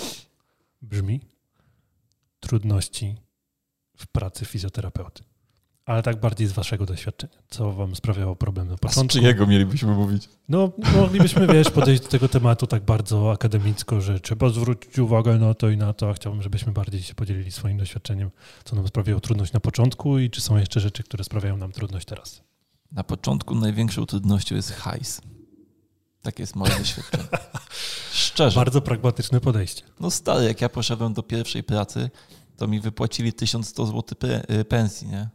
[0.82, 1.22] brzmi
[2.40, 3.16] trudności
[3.98, 5.24] w pracy fizjoterapeuty.
[5.86, 7.34] Ale tak bardziej z waszego doświadczenia.
[7.50, 9.02] Co wam sprawiało problem na początku?
[9.02, 10.30] A z czyjego mielibyśmy mówić?
[10.50, 15.54] No, moglibyśmy, wiesz, podejść do tego tematu tak bardzo akademicko, że trzeba zwrócić uwagę na
[15.54, 18.32] to i na to, a chciałbym, żebyśmy bardziej się podzielili swoim doświadczeniem,
[18.64, 22.06] co nam sprawiało trudność na początku i czy są jeszcze rzeczy, które sprawiają nam trudność
[22.06, 22.44] teraz.
[22.92, 25.22] Na początku największą trudnością jest hajs.
[26.22, 27.24] Takie jest moje doświadczenie.
[28.14, 28.56] Szczerze.
[28.56, 29.84] Bardzo pragmatyczne podejście.
[30.00, 32.10] No stary, jak ja poszedłem do pierwszej pracy,
[32.58, 34.04] to mi wypłacili 1100 zł
[34.50, 35.30] y, pensji, nie?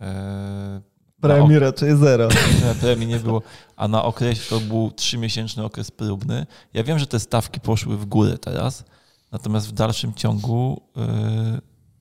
[0.00, 0.80] Eee,
[1.20, 2.28] premii raczej zero.
[2.80, 3.42] Premii nie było.
[3.76, 6.46] A na okres to był trzymiesięczny okres próbny.
[6.74, 8.84] Ja wiem, że te stawki poszły w górę teraz,
[9.32, 11.04] natomiast w dalszym ciągu yy,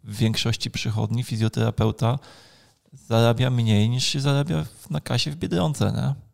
[0.03, 2.19] w większości przychodni fizjoterapeuta
[2.93, 6.32] zarabia mniej niż się zarabia na kasie w Biedronce, nie?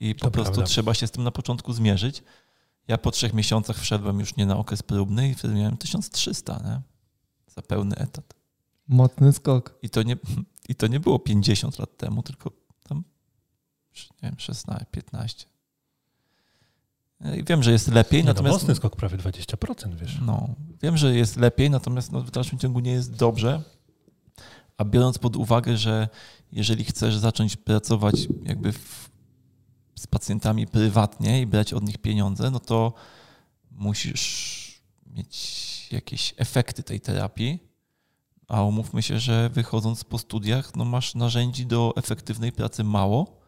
[0.00, 0.70] I po to prostu prawda.
[0.70, 2.22] trzeba się z tym na początku zmierzyć.
[2.88, 6.80] Ja po trzech miesiącach wszedłem już nie na okres próbny i wtedy miałem 1300 nie?
[7.54, 8.34] za pełny etat.
[8.88, 9.78] Mocny skok.
[9.82, 10.16] I to, nie,
[10.68, 12.50] I to nie było 50 lat temu, tylko
[12.82, 13.04] tam
[14.22, 15.46] nie wiem, 16, 15.
[17.36, 18.54] I wiem, że jest lepiej, nie, no, natomiast...
[18.54, 20.18] mocny skok prawie 20%, wiesz.
[20.22, 20.48] No,
[20.82, 23.62] wiem, że jest lepiej, natomiast no, w dalszym ciągu nie jest dobrze.
[24.76, 26.08] A biorąc pod uwagę, że
[26.52, 29.07] jeżeli chcesz zacząć pracować jakby w
[30.10, 32.92] pacjentami prywatnie i brać od nich pieniądze, no to
[33.70, 37.58] musisz mieć jakieś efekty tej terapii.
[38.48, 43.40] A umówmy się, że wychodząc po studiach, no masz narzędzi do efektywnej pracy mało.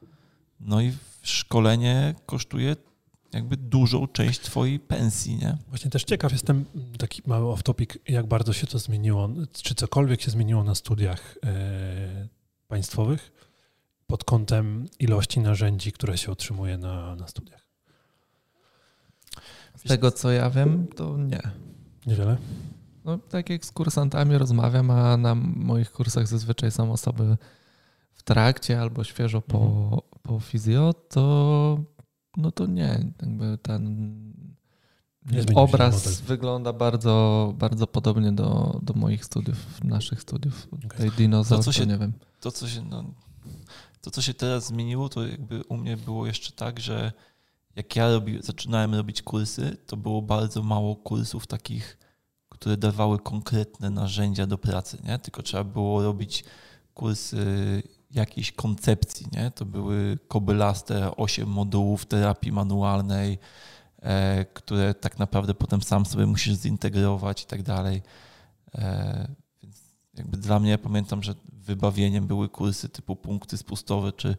[0.61, 0.93] No i
[1.23, 2.77] szkolenie kosztuje
[3.33, 5.57] jakby dużą część twojej pensji, nie?
[5.69, 6.65] Właśnie też ciekaw jestem,
[6.99, 12.29] taki mały off-topic, jak bardzo się to zmieniło, czy cokolwiek się zmieniło na studiach e,
[12.69, 13.33] państwowych
[14.11, 17.67] pod kątem ilości narzędzi, które się otrzymuje na, na studiach?
[19.77, 21.41] Z tego co ja wiem, to nie.
[22.07, 22.37] Niewiele?
[23.05, 27.37] No, tak jak z kursantami rozmawiam, a na moich kursach zazwyczaj są osoby
[28.13, 30.01] w trakcie albo świeżo po, mhm.
[30.23, 31.79] po fizjo, to
[32.37, 33.13] no to nie.
[33.21, 34.11] Jakby ten
[35.33, 40.69] nie obraz wygląda bardzo, bardzo podobnie do, do moich studiów, naszych studiów.
[40.73, 40.99] Okay.
[40.99, 42.13] Tej dinozaur, to, co się, nie wiem.
[42.41, 43.05] To, co się, no,
[44.01, 47.13] to, co się teraz zmieniło, to jakby u mnie było jeszcze tak, że
[47.77, 51.99] jak ja robi, zaczynałem robić kursy, to było bardzo mało kursów takich,
[52.49, 55.19] które dawały konkretne narzędzia do pracy, nie?
[55.19, 56.45] Tylko trzeba było robić
[56.95, 59.51] kursy jakiejś koncepcji, nie?
[59.51, 63.39] To były kobylaste 8 modułów terapii manualnej,
[64.03, 68.03] e, które tak naprawdę potem sam sobie musisz zintegrować i tak dalej.
[68.75, 69.29] E,
[69.63, 69.77] więc
[70.15, 71.35] jakby dla mnie, pamiętam, że
[71.71, 74.37] wybawieniem były kursy typu punkty spustowe czy,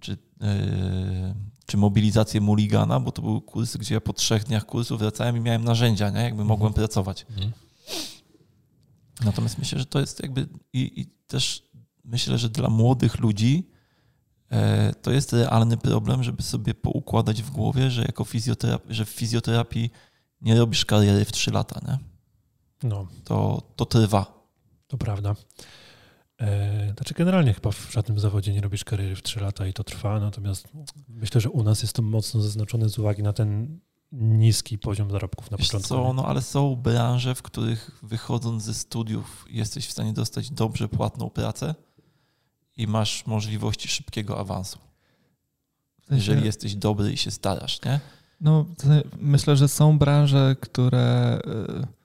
[0.00, 1.34] czy, yy,
[1.66, 5.40] czy mobilizację Mulligana, bo to były kursy, gdzie ja po trzech dniach kursu wracałem i
[5.40, 6.20] miałem narzędzia, nie?
[6.20, 6.74] jakby mogłem mhm.
[6.74, 7.26] pracować.
[7.30, 7.52] Mhm.
[9.24, 11.62] Natomiast myślę, że to jest jakby i, i też
[12.04, 13.70] myślę, że dla młodych ludzi
[14.50, 19.10] e, to jest realny problem, żeby sobie poukładać w głowie, że jako fizjoterapii, że w
[19.10, 19.90] fizjoterapii
[20.40, 21.98] nie robisz kariery w trzy lata, nie?
[22.88, 23.06] No.
[23.24, 24.38] To, to trwa.
[24.86, 25.34] To prawda.
[26.40, 29.84] E, znaczy generalnie chyba w żadnym zawodzie nie robisz kariery w 3 lata i to
[29.84, 30.68] trwa, natomiast
[31.08, 33.78] myślę, że u nas jest to mocno zaznaczone z uwagi na ten
[34.12, 35.88] niski poziom zarobków na Wiesz początku.
[35.88, 40.88] Co, no ale są branże, w których wychodząc ze studiów jesteś w stanie dostać dobrze
[40.88, 41.74] płatną pracę
[42.76, 44.78] i masz możliwości szybkiego awansu.
[46.10, 48.00] Jeżeli jesteś dobry i się starasz, nie?
[48.40, 48.66] No,
[49.18, 51.97] myślę, że są branże, które, y,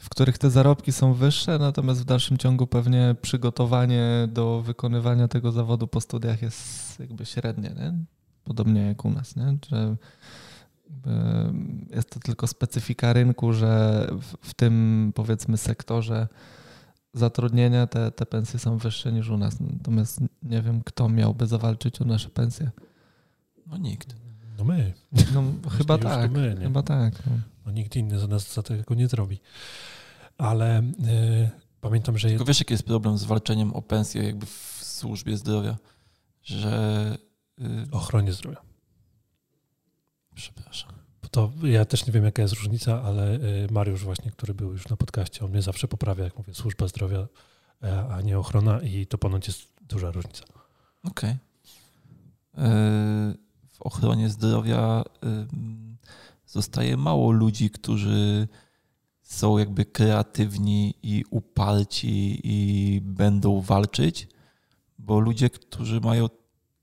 [0.00, 5.52] w których te zarobki są wyższe, natomiast w dalszym ciągu pewnie przygotowanie do wykonywania tego
[5.52, 7.94] zawodu po studiach jest jakby średnie, nie?
[8.44, 9.58] Podobnie jak u nas, nie?
[9.68, 9.96] Że
[10.90, 11.10] jakby
[11.96, 14.06] jest to tylko specyfika rynku, że
[14.42, 16.28] w, tym powiedzmy sektorze
[17.14, 19.60] zatrudnienia te, te pensje są wyższe niż u nas.
[19.60, 22.70] Natomiast nie wiem, kto miałby zawalczyć o nasze pensje.
[23.66, 24.16] No nikt.
[24.58, 24.92] No my.
[25.34, 25.42] No,
[25.78, 26.30] chyba tak.
[26.30, 27.26] my, chyba tak.
[27.26, 27.32] No.
[27.66, 29.40] No, nikt inny za nas za tego nie zrobi.
[30.38, 31.50] Ale y,
[31.80, 35.76] pamiętam, że Tylko wiesz, jaki jest problem z walczeniem o pensję jakby w służbie zdrowia?
[36.42, 37.18] Że...
[37.60, 38.60] y, ochronie zdrowia.
[40.34, 40.92] Przepraszam.
[41.22, 44.72] Bo To ja też nie wiem, jaka jest różnica, ale y, Mariusz właśnie, który był
[44.72, 47.26] już na podcaście, on mnie zawsze poprawia, jak mówię, służba zdrowia,
[47.82, 50.44] e, a nie ochrona i to ponoć jest duża różnica.
[51.04, 51.30] Okej.
[51.30, 51.36] Y,
[53.68, 55.04] W ochronie zdrowia
[56.46, 58.48] zostaje mało ludzi, którzy
[59.22, 64.28] są jakby kreatywni i uparci i będą walczyć,
[64.98, 66.28] bo ludzie, którzy mają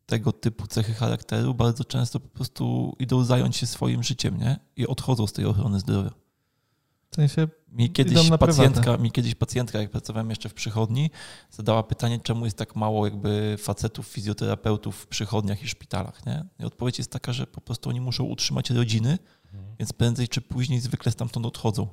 [0.05, 4.59] tego typu cechy charakteru, bardzo często po prostu idą zająć się swoim życiem, nie?
[4.75, 6.11] I odchodzą z tej ochrony zdrowia.
[7.11, 11.09] W sensie Mi kiedyś, pacjentka, mi kiedyś pacjentka, jak pracowałem jeszcze w przychodni,
[11.51, 16.25] zadała pytanie, czemu jest tak mało jakby facetów, fizjoterapeutów w przychodniach i szpitalach.
[16.25, 16.45] Nie?
[16.59, 19.17] I odpowiedź jest taka, że po prostu oni muszą utrzymać rodziny,
[19.79, 21.87] więc prędzej czy później zwykle stamtąd odchodzą.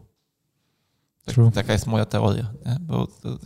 [1.24, 2.52] Tak, taka jest moja teoria.
[2.66, 2.76] Nie?
[2.80, 3.38] Bo to,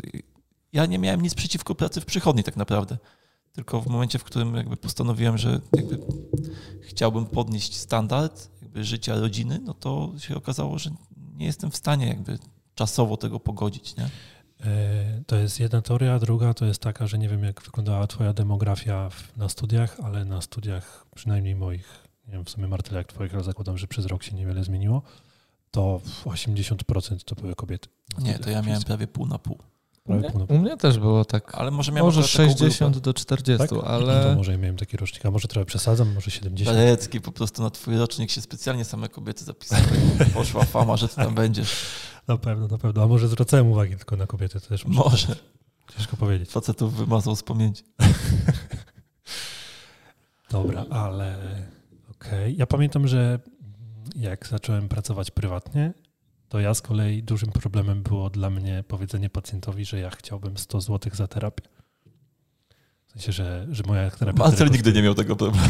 [0.73, 2.99] ja nie miałem nic przeciwko pracy w przychodni tak naprawdę.
[3.53, 5.99] Tylko w momencie, w którym jakby postanowiłem, że jakby
[6.81, 12.39] chciałbym podnieść standard życia rodziny, no to się okazało, że nie jestem w stanie jakby
[12.75, 13.97] czasowo tego pogodzić.
[13.97, 14.09] Nie?
[14.61, 18.33] E, To jest jedna teoria, druga to jest taka, że nie wiem, jak wyglądała twoja
[18.33, 23.07] demografia w, na studiach, ale na studiach przynajmniej moich, nie wiem, w sumie Martyle, jak
[23.07, 25.03] twoich, ale zakładam, że przez rok się niewiele zmieniło,
[25.71, 27.89] to 80% to były kobiety.
[28.19, 29.59] Nie, to ja miałem prawie pół na pół.
[30.05, 30.57] Prawie pół na pół.
[30.57, 31.55] u mnie też było tak.
[31.55, 33.05] Ale może miałem Może akurat taką 60 grupę.
[33.05, 33.71] do 40, Tak?
[33.71, 36.77] To ale może ja miałem taki rocznik, a może trochę przesadzam, może 70.
[36.77, 39.83] Berecki, po prostu na twój rocznik się specjalnie same kobiety zapisały.
[40.35, 41.87] Poszła fama, że ty tam będziesz.
[42.29, 43.03] Na pewno, na pewno.
[43.03, 45.11] A może zwracałem uwagę tylko na kobiety, to też może.
[45.11, 45.37] Może.
[45.97, 46.51] Ciężko powiedzieć.
[46.51, 47.85] Facetów wymazał z pamięci.
[50.51, 51.39] Dobra, ale
[52.27, 52.57] okej.
[52.57, 53.39] Ja pamiętam, że
[54.17, 55.93] jak zacząłem pracować prywatnie,
[56.49, 60.81] to ja z kolei dużym problemem było dla mnie powiedzenie pacjentowi, że ja chciałbym 100
[60.81, 61.63] zł za terapię.
[63.07, 64.39] W sensie, że, że moja terapia...
[64.45, 65.67] Marcel nigdy nie miał tego problemu.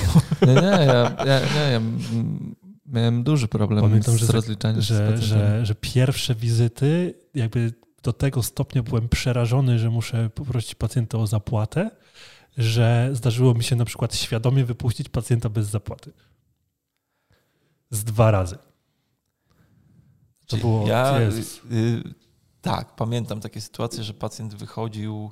[0.47, 2.55] nie, nie, ja, ja, nie, ja mm,
[2.87, 5.27] miałem duży problem Pamiętam, z że za- rozliczaniem z że, pacjentem.
[5.29, 11.27] że, że pierwsze wizyty, jakby do tego stopnia byłem przerażony, że muszę poprosić pacjenta o
[11.27, 11.91] zapłatę,
[12.59, 16.13] że zdarzyło mi się na przykład świadomie wypuścić pacjenta bez zapłaty.
[17.91, 18.59] Z dwa razy.
[20.47, 20.87] To było.
[20.89, 21.61] Ja, Jezus.
[21.73, 22.03] y,
[22.61, 25.31] tak, pamiętam takie sytuacje, że pacjent wychodził,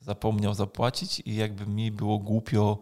[0.00, 2.78] zapomniał zapłacić i jakby mi było głupio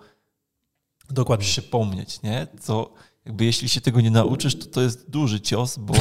[1.10, 1.46] Dokładnie.
[1.46, 2.46] przypomnieć, nie?
[2.60, 2.92] Co
[3.24, 5.94] jakby jeśli się tego nie nauczysz, to to jest duży cios, bo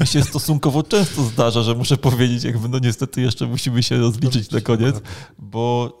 [0.00, 4.50] mi się stosunkowo często zdarza, że muszę powiedzieć, jakby no niestety jeszcze musimy się rozliczyć
[4.50, 4.96] na koniec,
[5.38, 5.92] bo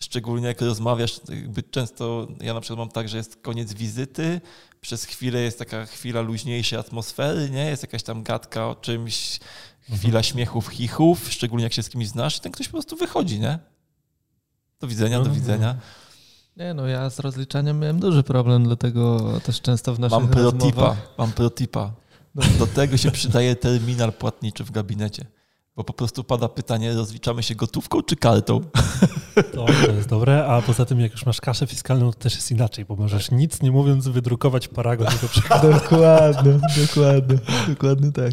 [0.00, 4.40] szczególnie jak rozmawiasz, jakby często ja na przykład mam tak, że jest koniec wizyty,
[4.80, 7.64] przez chwilę jest taka chwila luźniejszej atmosfery, nie?
[7.64, 9.40] Jest jakaś tam gadka o czymś,
[9.94, 13.40] chwila śmiechów, chichów, szczególnie jak się z kimś znasz i ten ktoś po prostu wychodzi,
[13.40, 13.58] nie?
[14.80, 15.34] Do widzenia, do no.
[15.34, 15.76] widzenia.
[16.56, 20.64] Nie, no ja z rozliczaniem miałem duży problem, dlatego też często w naszych Mam protipa,
[20.64, 21.14] rozmowach...
[21.18, 21.92] mam protipa.
[22.34, 22.42] No.
[22.58, 25.26] Do tego się przydaje terminal płatniczy w gabinecie.
[25.78, 28.60] Bo po prostu pada pytanie, rozliczamy się gotówką czy kartą?
[29.52, 32.50] To, to jest dobre, a poza tym jak już masz kaszę fiskalną, to też jest
[32.50, 35.72] inaczej, bo możesz nic nie mówiąc wydrukować paragon tego przykładu.
[35.72, 36.52] Dokładnie,
[36.86, 38.32] dokładnie, dokładnie tak.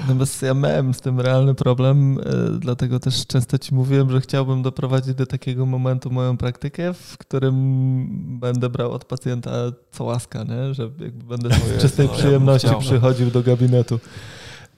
[0.00, 2.22] Natomiast ja miałem z tym realny problem, e,
[2.58, 8.38] dlatego też często ci mówiłem, że chciałbym doprowadzić do takiego momentu moją praktykę, w którym
[8.40, 9.50] będę brał od pacjenta
[9.92, 10.74] co łaska, nie?
[10.74, 12.80] że jakby będę z czystej ja przyjemności chciał.
[12.80, 14.00] przychodził do gabinetu.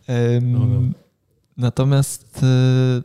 [0.06, 1.01] Em, No, no.
[1.56, 2.46] Natomiast e,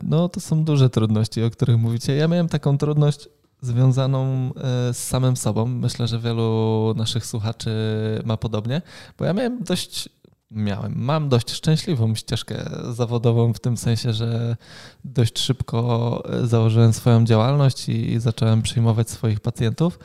[0.02, 2.16] no, to są duże trudności, o których mówicie.
[2.16, 3.28] Ja miałem taką trudność
[3.60, 5.66] związaną e, z samym sobą.
[5.66, 7.70] Myślę, że wielu naszych słuchaczy
[8.24, 8.82] ma podobnie,
[9.18, 10.08] bo ja miałem dość
[10.50, 10.94] miałem.
[10.96, 14.56] Mam dość szczęśliwą ścieżkę zawodową w tym sensie, że
[15.04, 19.98] dość szybko założyłem swoją działalność i zacząłem przyjmować swoich pacjentów.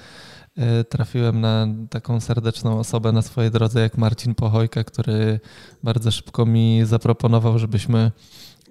[0.58, 5.39] E, trafiłem na taką serdeczną osobę na swojej drodze jak Marcin Pochojka, który
[5.84, 8.12] bardzo szybko mi zaproponował, żebyśmy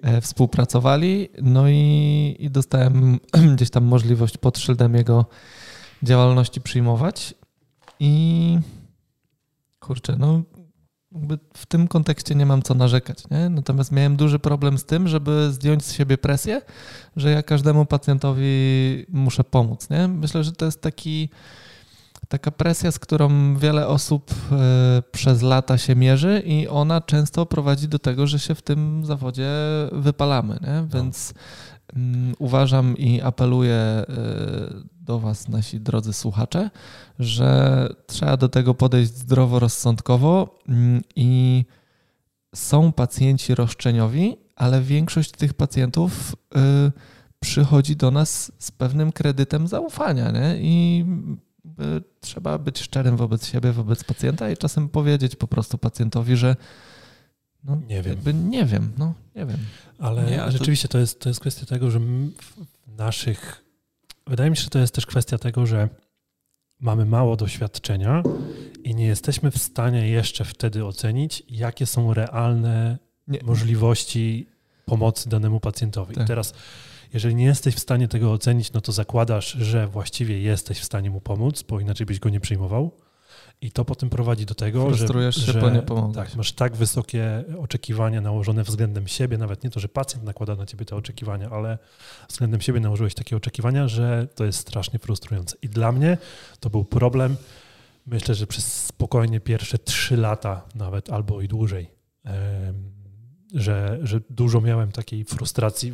[0.01, 1.29] e, współpracowali.
[1.41, 3.19] No i, i dostałem
[3.55, 5.25] gdzieś tam możliwość pod szyldem jego
[6.03, 7.33] działalności przyjmować.
[7.99, 8.59] I
[9.79, 10.43] kurczę, no
[11.53, 13.29] w tym kontekście nie mam co narzekać.
[13.31, 13.49] Nie?
[13.49, 16.61] Natomiast miałem duży problem z tym, żeby zdjąć z siebie presję,
[17.15, 18.45] że ja każdemu pacjentowi
[19.09, 19.89] muszę pomóc.
[19.89, 20.07] Nie?
[20.07, 21.29] Myślę, że to jest taki,
[22.33, 27.87] taka presja, z którą wiele osób e, przez lata się mierzy i ona często prowadzi
[27.87, 29.49] do tego, że się w tym zawodzie
[29.91, 30.59] wypalamy.
[30.61, 30.73] Nie?
[30.73, 30.87] No.
[30.87, 31.33] Więc
[31.95, 34.05] mm, uważam i apeluję e,
[35.01, 36.69] do Was, nasi drodzy słuchacze,
[37.19, 41.65] że trzeba do tego podejść zdroworozsądkowo mm, i
[42.55, 46.91] są pacjenci roszczeniowi, ale większość tych pacjentów y,
[47.39, 50.55] przychodzi do nas z pewnym kredytem zaufania nie?
[50.57, 51.05] i
[51.79, 56.55] y, trzeba być szczerym wobec siebie, wobec pacjenta i czasem powiedzieć po prostu pacjentowi, że
[57.63, 58.49] no, nie wiem.
[58.49, 59.57] nie wiem, no nie wiem.
[59.99, 60.91] Ale nie, rzeczywiście to...
[60.91, 60.99] to...
[60.99, 63.63] jest, to jest kwestia tego, że w naszych
[64.27, 65.89] Wydaje mi się, że to jest też kwestia tego, że
[66.79, 68.23] mamy mało doświadczenia
[68.83, 72.97] i nie jesteśmy w stanie jeszcze wtedy ocenić, jakie są realne
[73.27, 73.39] nie.
[73.43, 74.47] możliwości
[74.85, 76.15] pomocy danemu pacjentowi.
[76.15, 76.27] Tak.
[76.27, 76.53] Teraz,
[77.13, 81.09] jeżeli nie jesteś w stanie tego ocenić, no to zakładasz, że właściwie jesteś w stanie
[81.09, 82.91] mu pomóc, bo inaczej byś go nie przyjmował.
[83.61, 86.15] I to potem prowadzi do tego, Frustrujesz że, się, że nie pomogłeś.
[86.15, 90.65] tak, masz tak wysokie oczekiwania nałożone względem siebie, nawet nie to, że pacjent nakłada na
[90.65, 91.77] ciebie te oczekiwania, ale
[92.29, 95.57] względem siebie nałożyłeś takie oczekiwania, że to jest strasznie frustrujące.
[95.61, 96.17] I dla mnie
[96.59, 97.35] to był problem,
[98.05, 101.89] myślę, że przez spokojnie pierwsze trzy lata nawet, albo i dłużej,
[103.53, 105.93] że, że dużo miałem takiej frustracji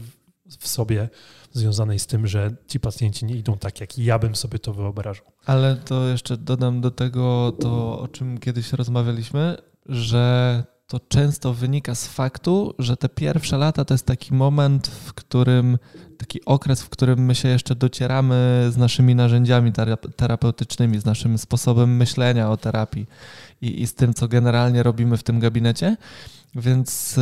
[0.60, 1.10] w sobie
[1.52, 5.26] związanej z tym, że ci pacjenci nie idą tak, jak ja bym sobie to wyobrażał.
[5.46, 11.96] Ale to jeszcze dodam do tego to, o czym kiedyś rozmawialiśmy, że to często wynika
[11.96, 15.78] z faktu, że te pierwsze lata to jest taki moment, w którym,
[16.18, 19.72] taki okres, w którym my się jeszcze docieramy z naszymi narzędziami
[20.16, 23.06] terapeutycznymi, z naszym sposobem myślenia o terapii
[23.62, 25.98] i, i z tym, co generalnie robimy w tym gabinecie.
[26.56, 27.22] Więc y,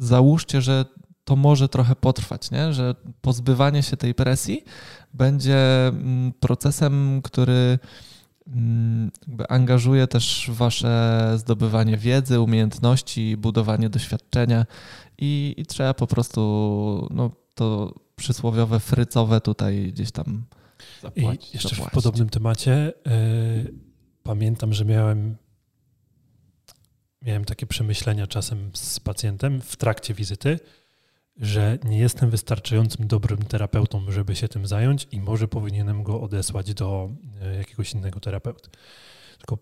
[0.00, 0.84] załóżcie, że
[1.24, 2.72] to może trochę potrwać, nie?
[2.72, 4.64] że pozbywanie się tej presji
[5.14, 7.78] będzie mm, procesem, który
[8.46, 9.10] mm,
[9.48, 14.66] angażuje też wasze zdobywanie wiedzy, umiejętności, budowanie doświadczenia
[15.18, 20.44] i, i trzeba po prostu no, to przysłowiowe frycowe tutaj gdzieś tam
[21.02, 21.50] zapłacić.
[21.50, 21.92] I jeszcze zapłacić.
[21.92, 23.74] w podobnym temacie yy,
[24.22, 25.36] pamiętam, że miałem
[27.22, 30.58] miałem takie przemyślenia czasem z pacjentem w trakcie wizyty,
[31.36, 36.74] że nie jestem wystarczającym dobrym terapeutą, żeby się tym zająć i może powinienem go odesłać
[36.74, 37.10] do
[37.42, 38.70] e, jakiegoś innego terapeuty.
[39.38, 39.58] Tylko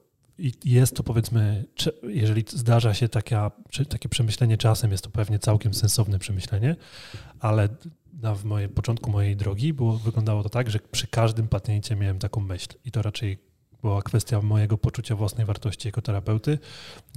[0.65, 1.65] jest to powiedzmy,
[2.03, 3.51] jeżeli zdarza się taka,
[3.89, 6.77] takie przemyślenie czasem, jest to pewnie całkiem sensowne przemyślenie,
[7.41, 7.69] ale
[8.13, 12.19] na w moje, początku mojej drogi było, wyglądało to tak, że przy każdym pacjencie miałem
[12.19, 13.48] taką myśl i to raczej
[13.83, 16.59] była kwestia mojego poczucia własnej wartości jako terapeuty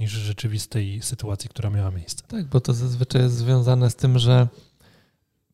[0.00, 2.24] niż rzeczywistej sytuacji, która miała miejsce.
[2.28, 4.48] Tak, bo to zazwyczaj jest związane z tym, że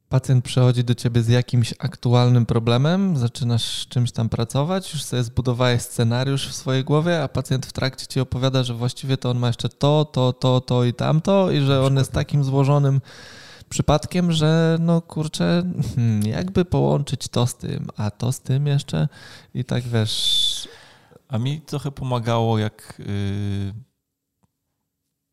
[0.08, 5.82] pacjent przychodzi do ciebie z jakimś aktualnym problemem, zaczynasz czymś tam pracować, już sobie zbudowałeś
[5.82, 9.46] scenariusz w swojej głowie, a pacjent w trakcie ci opowiada, że właściwie to on ma
[9.46, 13.00] jeszcze to, to, to, to i tamto i że on jest takim złożonym
[13.68, 15.62] przypadkiem, że no kurczę,
[15.94, 19.08] hmm, jakby połączyć to z tym, a to z tym jeszcze
[19.54, 20.47] i tak wiesz,
[21.28, 23.74] a mi trochę pomagało, jak yy,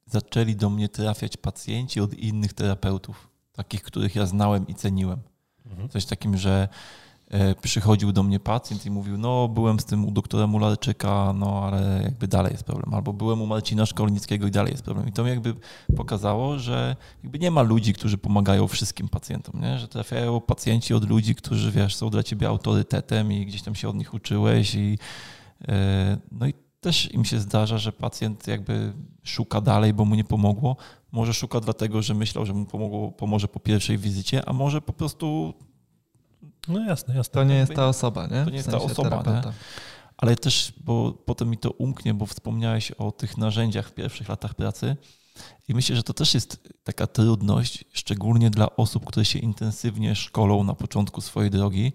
[0.05, 5.19] zaczęli do mnie trafiać pacjenci od innych terapeutów, takich, których ja znałem i ceniłem.
[5.65, 5.89] Mhm.
[5.89, 6.67] Coś takim, że
[7.29, 11.63] e, przychodził do mnie pacjent i mówił, no byłem z tym u doktora Mularczyka, no
[11.63, 12.93] ale jakby dalej jest problem.
[12.93, 15.07] Albo byłem u Marcina Szkolnickiego i dalej jest problem.
[15.07, 15.55] I to mi jakby
[15.95, 19.79] pokazało, że jakby nie ma ludzi, którzy pomagają wszystkim pacjentom, nie?
[19.79, 23.89] że trafiają pacjenci od ludzi, którzy wiesz, są dla ciebie autorytetem i gdzieś tam się
[23.89, 24.97] od nich uczyłeś i
[26.31, 28.93] no i też im się zdarza, że pacjent jakby
[29.23, 30.77] szuka dalej, bo mu nie pomogło.
[31.11, 34.93] Może szuka dlatego, że myślał, że mu pomogło, pomoże po pierwszej wizycie, a może po
[34.93, 35.53] prostu.
[36.67, 37.33] No jasne, jasne.
[37.33, 38.43] To nie jest ta osoba, nie?
[38.43, 39.41] To nie jest w sensie ta osoba, nie?
[40.17, 44.53] Ale też, bo potem mi to umknie, bo wspomniałeś o tych narzędziach w pierwszych latach
[44.53, 44.97] pracy.
[45.67, 50.63] I myślę, że to też jest taka trudność, szczególnie dla osób, które się intensywnie szkolą
[50.63, 51.93] na początku swojej drogi,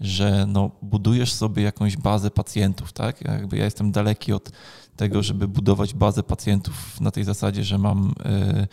[0.00, 3.20] że no, budujesz sobie jakąś bazę pacjentów, tak?
[3.20, 4.50] Jakby ja jestem daleki od
[4.96, 8.66] tego, żeby budować bazę pacjentów na tej zasadzie, że mam e,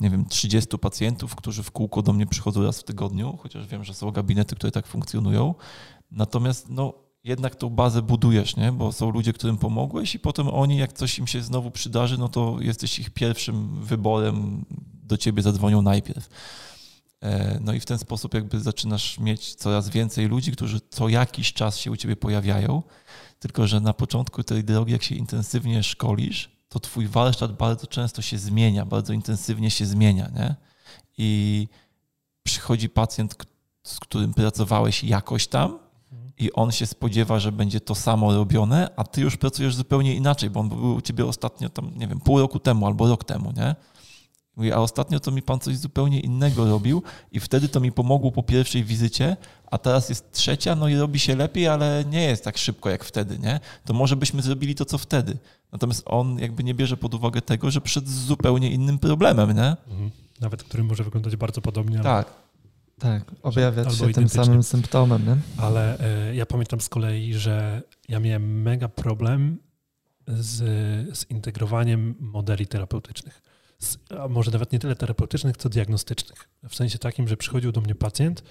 [0.00, 3.84] nie wiem, 30 pacjentów, którzy w kółko do mnie przychodzą raz w tygodniu, chociaż wiem,
[3.84, 5.54] że są gabinety, które tak funkcjonują.
[6.10, 6.94] Natomiast no,
[7.24, 8.72] jednak tą bazę budujesz, nie?
[8.72, 12.28] bo są ludzie, którym pomogłeś i potem oni, jak coś im się znowu przydarzy, no
[12.28, 14.64] to jesteś ich pierwszym wyborem,
[15.02, 16.28] do ciebie zadzwonią najpierw.
[17.22, 21.52] E, no i w ten sposób jakby zaczynasz mieć coraz więcej ludzi, którzy co jakiś
[21.52, 22.82] czas się u ciebie pojawiają,
[23.38, 28.22] tylko że na początku tej drogi, jak się intensywnie szkolisz, to twój warsztat bardzo często
[28.22, 30.54] się zmienia, bardzo intensywnie się zmienia, nie?
[31.18, 31.68] I
[32.42, 33.36] przychodzi pacjent,
[33.82, 35.78] z którym pracowałeś jakoś tam
[36.38, 40.50] i on się spodziewa, że będzie to samo robione, a ty już pracujesz zupełnie inaczej,
[40.50, 43.52] bo on był u ciebie ostatnio tam, nie wiem, pół roku temu albo rok temu,
[43.56, 43.74] nie?
[44.60, 47.02] Mówi, a ostatnio to mi pan coś zupełnie innego robił
[47.32, 49.36] i wtedy to mi pomogło po pierwszej wizycie,
[49.70, 53.04] a teraz jest trzecia, no i robi się lepiej, ale nie jest tak szybko jak
[53.04, 53.60] wtedy, nie?
[53.84, 55.38] To może byśmy zrobili to, co wtedy.
[55.72, 59.76] Natomiast on jakby nie bierze pod uwagę tego, że przed zupełnie innym problemem, nie?
[59.88, 60.10] Mhm.
[60.40, 62.00] Nawet który może wyglądać bardzo podobnie.
[62.00, 62.26] Tak.
[62.98, 65.26] Tak, objawiać się tym samym symptomem.
[65.26, 65.36] Nie?
[65.56, 65.98] Ale
[66.30, 69.58] y, ja pamiętam z kolei, że ja miałem mega problem
[70.26, 70.58] z,
[71.18, 73.49] z integrowaniem modeli terapeutycznych
[74.18, 76.48] a może nawet nie tyle terapeutycznych, co diagnostycznych.
[76.68, 78.42] W sensie takim, że przychodził do mnie pacjent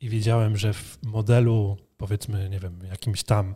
[0.00, 3.54] i wiedziałem, że w modelu, powiedzmy, nie wiem, jakimś tam,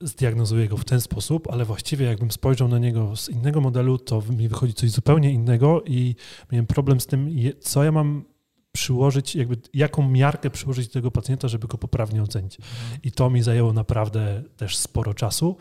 [0.00, 4.22] zdiagnozuję go w ten sposób, ale właściwie jakbym spojrzał na niego z innego modelu, to
[4.38, 6.14] mi wychodzi coś zupełnie innego i
[6.52, 7.30] miałem problem z tym,
[7.60, 8.24] co ja mam
[8.72, 12.56] przyłożyć, jakby jaką miarkę przyłożyć do tego pacjenta, żeby go poprawnie ocenić.
[12.56, 13.00] Mhm.
[13.02, 15.56] I to mi zajęło naprawdę też sporo czasu.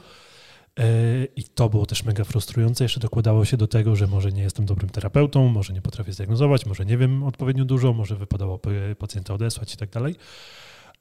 [0.80, 2.84] E, I to było też mega frustrujące.
[2.84, 6.66] Jeszcze dokładało się do tego, że może nie jestem dobrym terapeutą, może nie potrafię zdiagnozować,
[6.66, 8.60] może nie wiem odpowiednio dużo, może wypadało
[9.00, 10.16] pacjenta odesłać i tak dalej.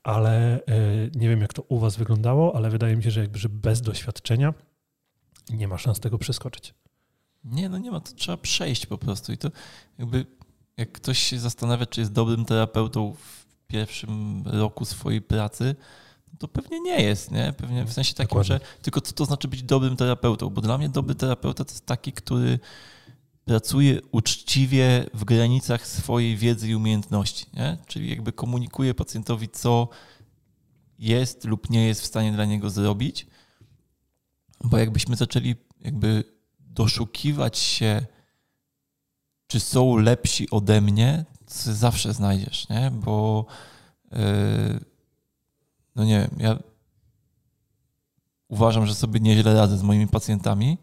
[0.02, 3.38] Ale e, nie wiem, jak to u Was wyglądało, ale wydaje mi się, że, jakby,
[3.38, 4.54] że bez doświadczenia
[5.50, 6.74] nie ma szans tego przeskoczyć.
[7.44, 9.32] Nie, no nie ma, to trzeba przejść po prostu.
[9.32, 9.50] I to
[9.98, 10.26] jakby,
[10.76, 15.74] jak ktoś się zastanawia, czy jest dobrym terapeutą w pierwszym roku swojej pracy,
[16.38, 17.52] to pewnie nie jest, nie?
[17.56, 18.54] Pewnie w sensie takim, Dokładnie.
[18.54, 21.86] że tylko co to znaczy być dobrym terapeutą, bo dla mnie dobry terapeuta to jest
[21.86, 22.58] taki, który
[23.44, 27.78] pracuje uczciwie w granicach swojej wiedzy i umiejętności, nie?
[27.86, 29.88] Czyli jakby komunikuje pacjentowi, co
[30.98, 33.26] jest lub nie jest w stanie dla niego zrobić,
[34.64, 36.24] bo jakbyśmy zaczęli jakby
[36.58, 38.06] doszukiwać się,
[39.46, 42.90] czy są lepsi ode mnie, to zawsze znajdziesz, nie?
[42.90, 43.46] Bo
[44.12, 44.18] yy,
[46.00, 46.58] no nie wiem, ja
[48.48, 50.78] uważam, że sobie nieźle radzę z moimi pacjentami,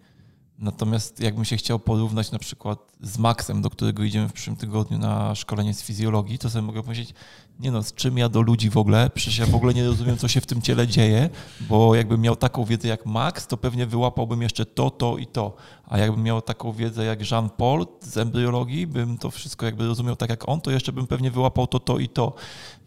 [0.57, 4.97] natomiast jakbym się chciał porównać na przykład z Maxem, do którego idziemy w przyszłym tygodniu
[4.97, 7.13] na szkolenie z fizjologii, to sobie mogę powiedzieć,
[7.59, 10.17] nie no, z czym ja do ludzi w ogóle, przecież ja w ogóle nie rozumiem,
[10.17, 13.85] co się w tym ciele dzieje, bo jakbym miał taką wiedzę jak Max, to pewnie
[13.85, 15.55] wyłapałbym jeszcze to, to i to,
[15.85, 20.29] a jakbym miał taką wiedzę jak Jean-Paul z embryologii, bym to wszystko jakby rozumiał tak
[20.29, 22.33] jak on, to jeszcze bym pewnie wyłapał to, to i to.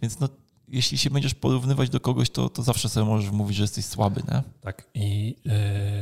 [0.02, 0.28] Więc no,
[0.70, 4.22] jeśli się będziesz porównywać do kogoś, to, to zawsze sobie możesz mówić, że jesteś słaby,
[4.32, 4.42] nie?
[4.60, 5.36] Tak i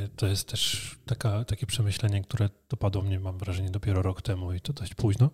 [0.05, 4.53] y, to jest też taka, takie przemyślenie, które dopadło mnie, mam wrażenie, dopiero rok temu
[4.53, 5.31] i to dość późno,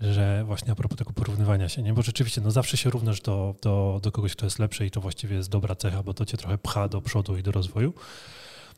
[0.00, 1.92] że właśnie a propos tego porównywania się, nie?
[1.92, 5.00] Bo rzeczywiście, no zawsze się równasz do, do, do kogoś, kto jest lepszy i to
[5.00, 7.92] właściwie jest dobra cecha, bo to cię trochę pcha do przodu i do rozwoju.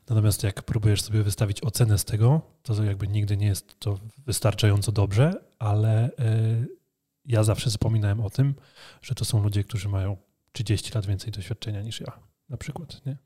[0.09, 4.93] Natomiast jak próbujesz sobie wystawić ocenę z tego, to jakby nigdy nie jest to wystarczająco
[4.93, 6.82] dobrze, ale y,
[7.25, 8.55] ja zawsze zapominałem o tym,
[9.03, 10.17] że to są ludzie, którzy mają
[10.53, 12.13] 30 lat więcej doświadczenia niż ja,
[12.49, 13.07] na przykład.
[13.07, 13.17] Nie?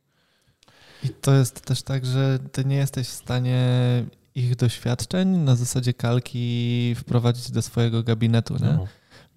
[1.04, 3.64] I to jest też tak, że ty nie jesteś w stanie
[4.34, 8.72] ich doświadczeń na zasadzie kalki wprowadzić do swojego gabinetu, nie?
[8.72, 8.86] No.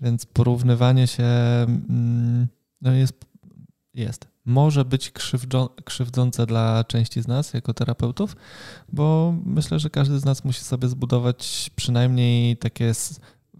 [0.01, 2.47] Więc porównywanie się mm,
[2.81, 3.25] no jest,
[3.93, 4.27] jest.
[4.45, 5.11] Może być
[5.85, 8.35] krzywdzące dla części z nas jako terapeutów,
[8.93, 12.93] bo myślę, że każdy z nas musi sobie zbudować przynajmniej takie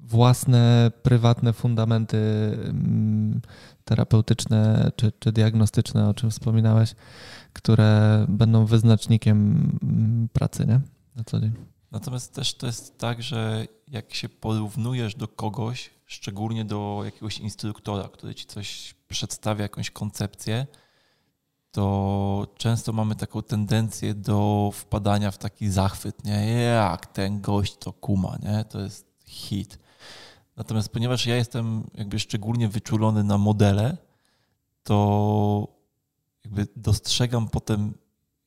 [0.09, 2.17] własne, prywatne fundamenty
[2.63, 3.41] mm,
[3.85, 6.95] terapeutyczne czy, czy diagnostyczne, o czym wspominałeś,
[7.53, 10.81] które będą wyznacznikiem mm, pracy nie?
[11.15, 11.51] na co dzień.
[11.91, 18.03] Natomiast też to jest tak, że jak się porównujesz do kogoś, szczególnie do jakiegoś instruktora,
[18.03, 20.67] który ci coś przedstawia, jakąś koncepcję,
[21.71, 26.51] to często mamy taką tendencję do wpadania w taki zachwyt, nie?
[26.51, 28.63] Jak ten gość to kuma, nie?
[28.63, 29.79] To jest hit.
[30.57, 33.97] Natomiast ponieważ ja jestem jakby szczególnie wyczulony na modele,
[34.83, 35.67] to
[36.45, 37.93] jakby dostrzegam potem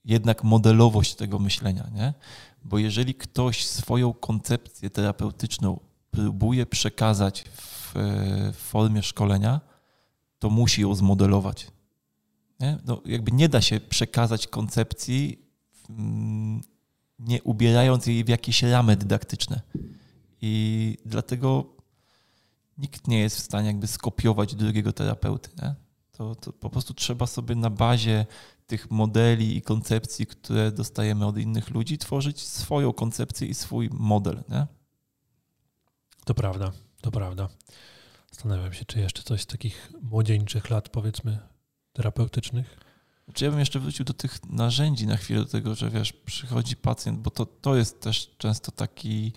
[0.05, 2.15] jednak modelowość tego myślenia, nie?
[2.65, 5.81] Bo jeżeli ktoś swoją koncepcję terapeutyczną
[6.11, 7.93] próbuje przekazać w,
[8.53, 9.61] w formie szkolenia,
[10.39, 11.67] to musi ją zmodelować.
[12.61, 12.79] Nie?
[12.85, 15.39] No, jakby nie da się przekazać koncepcji,
[15.91, 16.61] mm,
[17.19, 19.61] nie ubierając jej w jakieś ramy dydaktyczne.
[20.43, 21.77] I dlatego
[22.79, 25.51] nikt nie jest w stanie jakby skopiować drugiego terapeuty.
[25.63, 25.75] Nie?
[26.13, 28.27] To, to po prostu trzeba sobie na bazie
[28.67, 34.43] tych modeli i koncepcji, które dostajemy od innych ludzi, tworzyć swoją koncepcję i swój model.
[34.49, 34.67] Nie?
[36.25, 37.49] To prawda, to prawda.
[38.31, 41.39] Zastanawiam się, czy jeszcze coś z takich młodzieńczych lat, powiedzmy,
[41.93, 42.79] terapeutycznych.
[43.35, 46.77] Czy ja bym jeszcze wrócił do tych narzędzi na chwilę, do tego, że wiesz, przychodzi
[46.77, 49.33] pacjent, bo to, to jest też często taki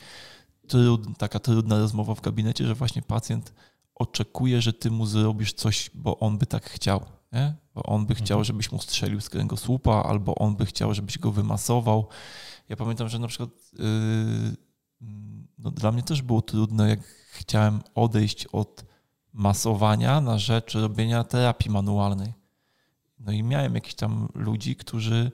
[0.68, 3.54] trud, taka trudna rozmowa w gabinecie, że właśnie pacjent
[3.96, 7.06] oczekuje, że ty mu zrobisz coś, bo on by tak chciał.
[7.32, 7.56] Nie?
[7.76, 8.46] Bo on by chciał, mhm.
[8.46, 12.08] żebyś mu strzelił z kręgosłupa, albo on by chciał, żebyś go wymasował.
[12.70, 15.08] Ja pamiętam, że na przykład yy,
[15.58, 17.00] no, dla mnie też było trudne, jak
[17.32, 18.86] chciałem odejść od
[19.34, 22.34] masowania na rzecz robienia terapii manualnej.
[23.20, 25.32] No i miałem jakichś tam ludzi, którzy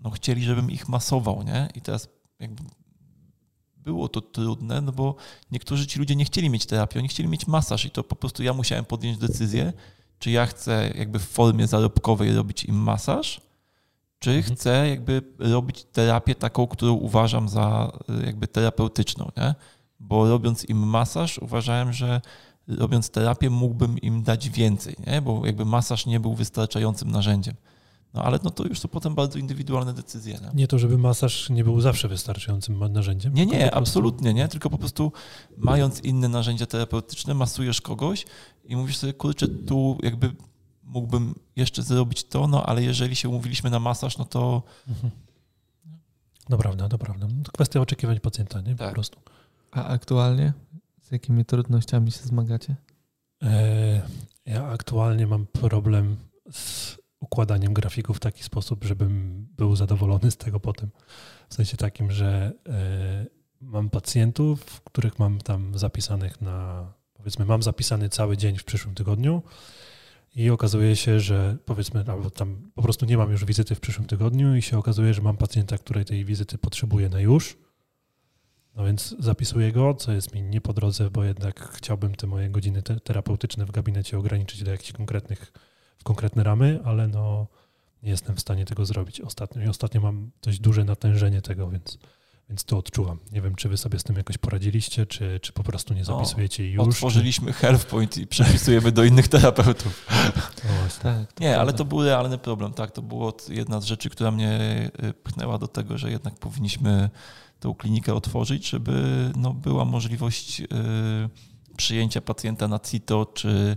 [0.00, 1.68] no, chcieli, żebym ich masował, nie?
[1.74, 2.62] I teraz jakby
[3.88, 5.14] było to trudne, no bo
[5.52, 8.42] niektórzy ci ludzie nie chcieli mieć terapii, oni chcieli mieć masaż i to po prostu
[8.42, 9.72] ja musiałem podjąć decyzję,
[10.18, 13.40] czy ja chcę jakby w formie zarobkowej robić im masaż,
[14.18, 14.56] czy mhm.
[14.56, 17.92] chcę jakby robić terapię taką, którą uważam za
[18.26, 19.54] jakby terapeutyczną, nie?
[20.00, 22.20] Bo robiąc im masaż, uważałem, że
[22.68, 25.22] robiąc terapię mógłbym im dać więcej, nie?
[25.22, 27.54] bo jakby masaż nie był wystarczającym narzędziem.
[28.14, 30.34] No ale no to już są potem bardzo indywidualne decyzje.
[30.34, 33.34] Nie, nie to, żeby masaż nie był zawsze wystarczającym narzędziem.
[33.34, 35.12] Nie, nie, absolutnie nie, tylko po prostu
[35.56, 38.26] mając inne narzędzia terapeutyczne, masujesz kogoś
[38.64, 40.32] i mówisz sobie, kurczę, tu jakby
[40.82, 44.62] mógłbym jeszcze zrobić to, no ale jeżeli się umówiliśmy na masaż, no to...
[44.88, 45.10] Mhm.
[46.48, 47.26] No prawda, to prawda.
[47.36, 48.72] No to kwestia oczekiwań pacjenta, nie?
[48.72, 48.94] Po tak.
[48.94, 49.20] prostu.
[49.70, 50.52] A aktualnie
[51.02, 52.76] z jakimi trudnościami się zmagacie?
[53.42, 54.02] E,
[54.46, 56.16] ja aktualnie mam problem
[56.50, 60.90] z układaniem grafików w taki sposób, żebym był zadowolony z tego potem.
[61.48, 63.26] W sensie takim, że e,
[63.60, 69.42] mam pacjentów, których mam tam zapisanych na, powiedzmy, mam zapisany cały dzień w przyszłym tygodniu
[70.34, 74.06] i okazuje się, że powiedzmy, albo tam po prostu nie mam już wizyty w przyszłym
[74.06, 77.58] tygodniu i się okazuje, że mam pacjenta, której tej wizyty potrzebuję na już
[78.78, 82.50] no więc zapisuję go, co jest mi nie po drodze, bo jednak chciałbym te moje
[82.50, 85.52] godziny te terapeutyczne w gabinecie ograniczyć do jakichś konkretnych,
[85.98, 87.46] w konkretne ramy, ale no
[88.02, 89.62] nie jestem w stanie tego zrobić ostatnio.
[89.62, 91.98] I ostatnio mam dość duże natężenie tego, więc,
[92.48, 93.18] więc to odczuwam.
[93.32, 96.62] Nie wiem, czy wy sobie z tym jakoś poradziliście, czy, czy po prostu nie zapisujecie
[96.62, 96.94] no, już.
[96.94, 97.58] Otworzyliśmy czy...
[97.58, 100.06] HealthPoint i przepisujemy do innych terapeutów.
[100.64, 100.70] No
[101.02, 102.72] tak, nie, ale to był realny problem.
[102.72, 104.60] Tak, to była jedna z rzeczy, która mnie
[105.04, 107.10] y, pchnęła do tego, że jednak powinniśmy
[107.60, 110.66] tą klinikę otworzyć, żeby no, była możliwość y,
[111.76, 113.76] przyjęcia pacjenta na CITO, czy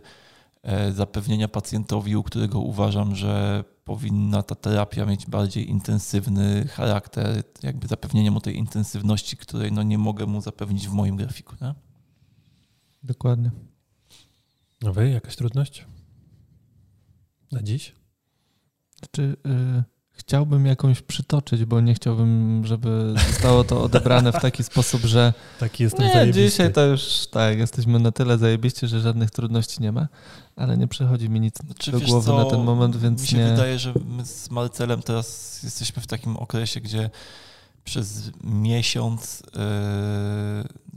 [0.91, 8.31] zapewnienia pacjentowi, u którego uważam, że powinna ta terapia mieć bardziej intensywny charakter, jakby zapewnienie
[8.31, 11.55] mu tej intensywności, której no, nie mogę mu zapewnić w moim grafiku.
[11.61, 11.73] Nie?
[13.03, 13.51] Dokładnie.
[14.85, 15.85] A wy, jakaś trudność?
[17.51, 17.95] Na dziś?
[19.11, 19.83] Czy y,
[20.21, 25.33] Chciałbym jakąś przytoczyć, bo nie chciałbym, żeby zostało to odebrane w taki sposób, że.
[25.59, 26.41] Taki jestem nie, zajebisty.
[26.41, 30.07] dzisiaj to już tak, jesteśmy na tyle zajebiście, że żadnych trudności nie ma,
[30.61, 33.21] ale nie przychodzi mi nic znaczy, do głowy co, na ten moment, więc.
[33.21, 33.47] Mi się nie...
[33.47, 37.09] wydaje, że my z Marcelem teraz jesteśmy w takim okresie, gdzie
[37.83, 39.43] przez miesiąc.
[39.45, 39.61] Yy,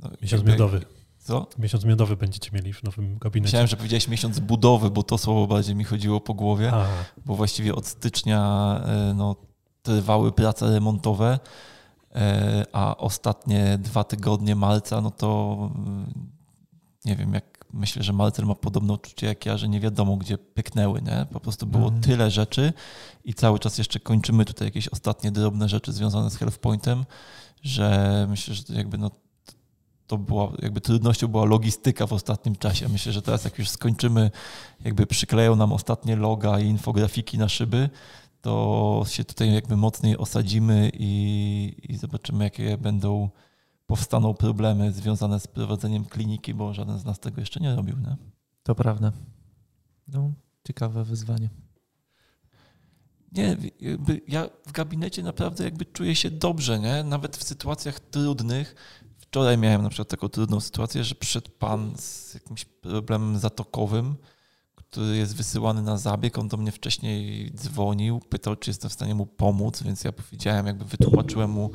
[0.03, 0.81] no, miesiąc jakby, miodowy.
[1.19, 1.47] Co?
[1.59, 3.49] Miesiąc miodowy będziecie mieli w nowym gabinecie.
[3.49, 6.87] Myślałem, że powiedziałeś miesiąc budowy, bo to słowo bardziej mi chodziło po głowie, Aha.
[7.27, 9.37] bo właściwie od stycznia e, no,
[9.83, 11.39] trwały prace remontowe,
[12.15, 16.13] e, a ostatnie dwa tygodnie marca, no to mm,
[17.05, 20.39] nie wiem, jak myślę, że Marcel ma podobne uczucie jak ja, że nie wiadomo, gdzie
[20.39, 21.27] pyknęły, nie?
[21.33, 22.03] Po prostu było mhm.
[22.03, 22.73] tyle rzeczy
[23.25, 27.05] i cały czas jeszcze kończymy tutaj jakieś ostatnie drobne rzeczy związane z HealthPointem,
[27.63, 29.11] że myślę, że jakby no
[30.07, 32.89] to była, jakby trudnością była logistyka w ostatnim czasie.
[32.89, 34.31] Myślę, że teraz jak już skończymy,
[34.85, 37.91] jakby przykleją nam ostatnie loga i infografiki na szyby,
[38.41, 43.31] to się tutaj jakby mocniej osadzimy i, i zobaczymy, jakie będą
[43.87, 47.97] powstaną problemy związane z prowadzeniem kliniki, bo żaden z nas tego jeszcze nie robił.
[47.99, 48.17] Nie?
[48.63, 49.13] To prawda.
[50.09, 50.33] No,
[50.67, 51.51] ciekawe wyzwanie.
[53.33, 53.57] Nie,
[54.29, 57.05] ja w gabinecie naprawdę jakby czuję się dobrze, nie?
[57.05, 58.75] Nawet w sytuacjach trudnych
[59.35, 64.17] Wczoraj miałem na przykład taką trudną sytuację, że przyszedł pan z jakimś problemem zatokowym,
[64.75, 66.39] który jest wysyłany na zabieg.
[66.39, 70.67] On do mnie wcześniej dzwonił, pytał, czy jestem w stanie mu pomóc, więc ja powiedziałem,
[70.67, 71.71] jakby wytłumaczyłem mu,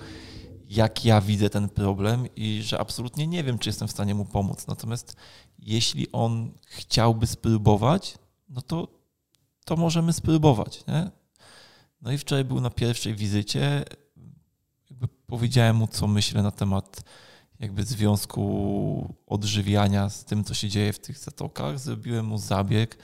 [0.69, 4.25] jak ja widzę ten problem i że absolutnie nie wiem, czy jestem w stanie mu
[4.25, 4.67] pomóc.
[4.67, 5.15] Natomiast
[5.59, 8.17] jeśli on chciałby spróbować,
[8.49, 8.87] no to,
[9.65, 10.87] to możemy spróbować.
[10.87, 11.11] Nie?
[12.01, 13.85] No i wczoraj był na pierwszej wizycie.
[14.89, 17.03] Jakby powiedziałem mu, co myślę na temat
[17.59, 21.79] jakby związku odżywiania z tym, co się dzieje w tych zatokach.
[21.79, 22.97] Zrobiłem mu zabieg,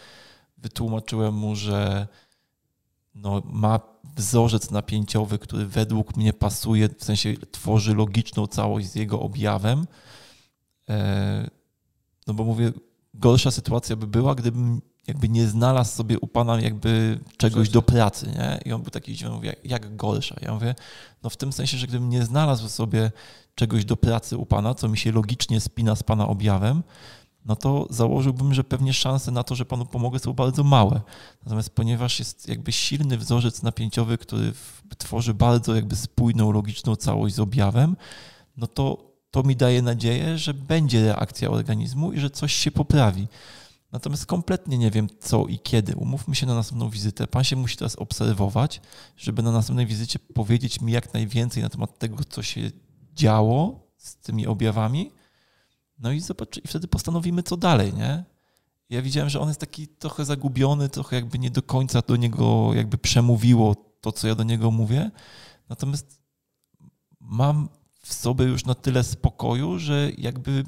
[0.57, 2.07] wytłumaczyłem mu, że
[3.15, 3.79] no, ma
[4.15, 9.87] wzorzec napięciowy, który według mnie pasuje, w sensie tworzy logiczną całość z jego objawem.
[10.89, 11.49] E,
[12.27, 12.71] no bo mówię,
[13.13, 18.27] gorsza sytuacja by była, gdybym jakby nie znalazł sobie u Pana jakby czegoś do pracy,
[18.27, 18.59] nie?
[18.65, 20.35] I on był taki zdziwiony, mówię, jak gorsza?
[20.41, 20.75] Ja mówię,
[21.23, 23.11] no w tym sensie, że gdybym nie znalazł sobie
[23.55, 26.83] czegoś do pracy u Pana, co mi się logicznie spina z Pana objawem,
[27.45, 31.01] no to założyłbym, że pewnie szanse na to, że Panu pomogę są bardzo małe.
[31.43, 34.53] Natomiast ponieważ jest jakby silny wzorzec napięciowy, który
[34.97, 37.95] tworzy bardzo jakby spójną, logiczną całość z objawem,
[38.57, 43.27] no to to mi daje nadzieję, że będzie reakcja organizmu i że coś się poprawi.
[43.91, 45.95] Natomiast kompletnie nie wiem co i kiedy.
[45.95, 47.27] Umówmy się na następną wizytę.
[47.27, 48.81] Pan się musi teraz obserwować,
[49.17, 52.71] żeby na następnej wizycie powiedzieć mi jak najwięcej na temat tego, co się
[53.13, 55.11] działo z tymi objawami.
[55.99, 58.23] No i zobacz, i wtedy postanowimy, co dalej, nie?
[58.89, 62.73] Ja widziałem, że on jest taki trochę zagubiony, trochę jakby nie do końca do niego
[62.73, 65.11] jakby przemówiło to, co ja do niego mówię.
[65.69, 66.21] Natomiast
[67.19, 67.69] mam
[67.99, 70.63] w sobie już na tyle spokoju, że jakby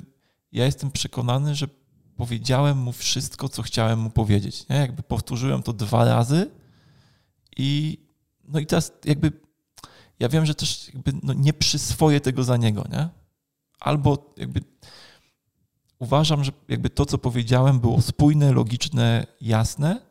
[0.51, 1.67] ja jestem przekonany, że
[2.15, 4.69] powiedziałem mu wszystko, co chciałem mu powiedzieć.
[4.69, 4.75] Nie?
[4.75, 6.51] Jakby powtórzyłem to dwa razy
[7.57, 7.97] i
[8.47, 9.31] no i teraz jakby
[10.19, 13.09] ja wiem, że też jakby no nie przyswoję tego za niego, nie?
[13.79, 14.61] Albo jakby
[15.99, 20.01] uważam, że jakby to, co powiedziałem, było spójne, logiczne, jasne.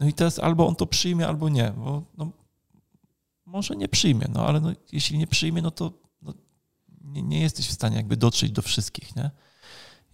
[0.00, 2.30] No i teraz albo on to przyjmie, albo nie, bo no,
[3.46, 6.34] może nie przyjmie, no ale no, jeśli nie przyjmie, no to no,
[7.04, 9.30] nie, nie jesteś w stanie jakby dotrzeć do wszystkich, nie?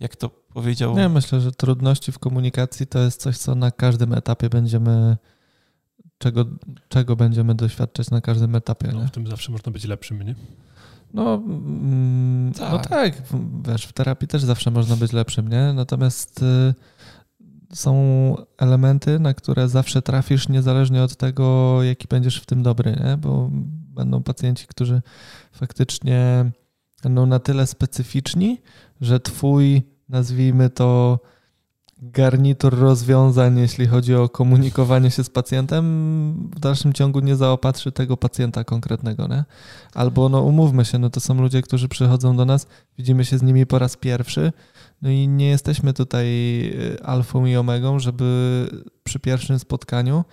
[0.00, 0.96] jak to powiedział.
[0.96, 5.16] Nie, myślę, że trudności w komunikacji to jest coś, co na każdym etapie będziemy,
[6.18, 6.44] czego,
[6.88, 8.90] czego będziemy doświadczać na każdym etapie.
[8.92, 10.34] No, w tym zawsze można być lepszym, nie?
[11.14, 12.72] No, mm, no tak.
[12.72, 13.22] no tak,
[13.68, 15.72] wiesz, w terapii też zawsze można być lepszym, nie?
[15.72, 16.74] Natomiast y,
[17.72, 17.94] są
[18.58, 23.16] elementy, na które zawsze trafisz, niezależnie od tego, jaki będziesz w tym dobry, nie?
[23.16, 23.48] Bo
[23.94, 25.02] będą pacjenci, którzy
[25.52, 26.50] faktycznie
[27.02, 28.62] będą na tyle specyficzni,
[29.00, 31.20] że twój, nazwijmy to,
[32.02, 38.16] garnitur rozwiązań, jeśli chodzi o komunikowanie się z pacjentem, w dalszym ciągu nie zaopatrzy tego
[38.16, 39.44] pacjenta konkretnego, nie?
[39.94, 42.66] Albo, no umówmy się, no to są ludzie, którzy przychodzą do nas,
[42.98, 44.52] widzimy się z nimi po raz pierwszy,
[45.02, 46.26] no i nie jesteśmy tutaj
[46.64, 48.66] y, alfą i omegą, żeby
[49.04, 50.24] przy pierwszym spotkaniu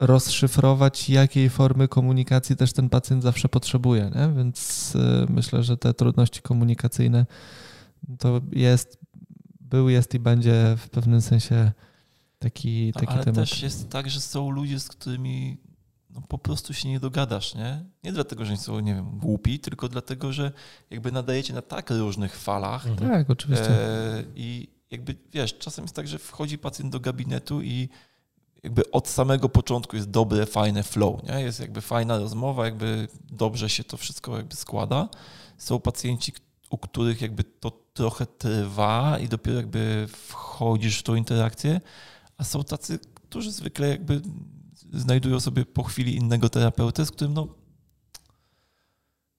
[0.00, 4.10] rozszyfrować, jakiej formy komunikacji też ten pacjent zawsze potrzebuje.
[4.14, 4.32] Nie?
[4.36, 7.26] Więc y, myślę, że te trudności komunikacyjne
[8.18, 8.98] to jest,
[9.70, 11.72] był, jest i będzie w pewnym sensie
[12.38, 13.50] taki, taki Ale temat.
[13.50, 15.56] też jest tak, że są ludzie, z którymi
[16.10, 17.84] no, po prostu się nie dogadasz, nie?
[18.04, 20.52] Nie dlatego, że oni są, nie wiem, głupi, tylko dlatego, że
[20.90, 22.86] jakby nadajecie na tak różnych falach.
[22.86, 23.10] Mhm.
[23.10, 23.70] Tak, oczywiście.
[23.70, 27.88] E, I jakby, wiesz, czasem jest tak, że wchodzi pacjent do gabinetu i
[28.62, 31.40] jakby od samego początku jest dobre, fajne flow, nie?
[31.40, 35.08] Jest jakby fajna rozmowa, jakby dobrze się to wszystko jakby składa.
[35.58, 36.32] Są pacjenci,
[36.70, 41.80] u których jakby to trochę trwa i dopiero jakby wchodzisz w tą interakcję,
[42.36, 44.22] a są tacy, którzy zwykle jakby
[44.92, 47.48] znajdują sobie po chwili innego terapeutę, z którym no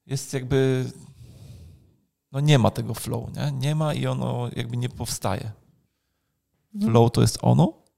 [0.06, 0.90] jest jakby
[2.32, 3.52] no nie ma tego flow, nie?
[3.52, 5.52] Nie ma i ono jakby nie powstaje.
[6.74, 6.92] Mhm.
[6.92, 7.88] Flow to jest ono,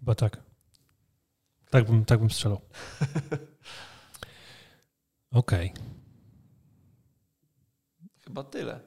[0.00, 0.42] Chyba tak.
[1.70, 2.60] Tak bym, tak bym strzelał.
[5.30, 5.72] Okej.
[5.72, 5.99] Okay.
[8.30, 8.80] Chyba tyle.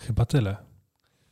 [0.00, 0.56] Chyba tyle.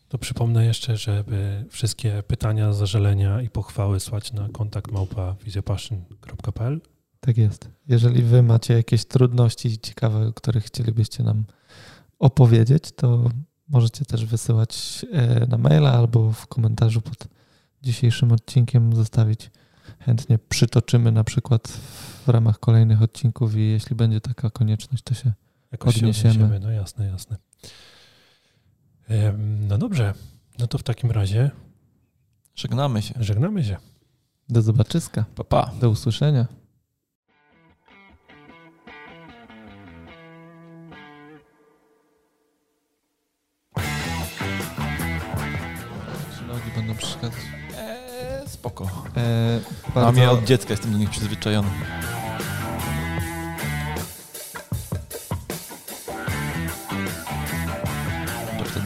[0.09, 5.37] To przypomnę jeszcze, żeby wszystkie pytania, zażalenia i pochwały słać na kontakt małpa
[7.21, 7.71] Tak jest.
[7.89, 11.45] Jeżeli wy macie jakieś trudności ciekawe, o których chcielibyście nam
[12.19, 13.31] opowiedzieć, to
[13.69, 17.29] możecie też wysyłać e, na maila albo w komentarzu pod
[17.83, 19.51] dzisiejszym odcinkiem zostawić.
[19.99, 21.69] Chętnie przytoczymy na przykład
[22.27, 25.33] w ramach kolejnych odcinków i jeśli będzie taka konieczność, to się
[25.75, 26.35] Jakoś odniesiemy.
[26.35, 27.37] Się no jasne, jasne.
[29.69, 30.15] No dobrze,
[30.59, 31.51] no to w takim razie
[32.55, 33.15] żegnamy się.
[33.21, 33.77] Żegnamy się.
[34.49, 35.25] Do zobaczyska.
[35.35, 35.71] Pa, pa.
[35.81, 36.47] Do usłyszenia.
[46.99, 47.41] Przeszkadzać
[48.47, 48.91] spoko.
[49.17, 49.61] E,
[49.95, 50.01] bardzo...
[50.01, 51.69] Mam je od dziecka, jestem do nich przyzwyczajony.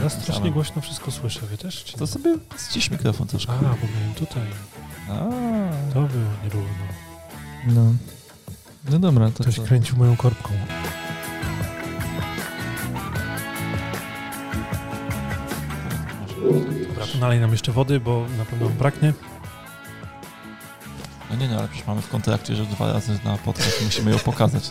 [0.03, 1.85] Ja strasznie głośno wszystko słyszę, wy też?
[1.85, 2.35] Czy To sobie
[2.69, 3.53] ścisz mikrofon troszkę.
[3.53, 3.66] A, bo
[3.99, 4.43] miałem tutaj.
[5.09, 5.15] A.
[5.95, 6.85] To było nierówno.
[7.66, 7.93] No.
[8.91, 9.62] No dobra, to Ktoś co?
[9.62, 10.51] kręcił moją korbką.
[16.89, 19.12] Dobra, to nalej nam jeszcze wody, bo na pewno nam braknie.
[21.31, 24.19] No nie no, ale przecież mamy w kontrakcie, że dwa razy na podcast musimy ją
[24.19, 24.70] pokazać.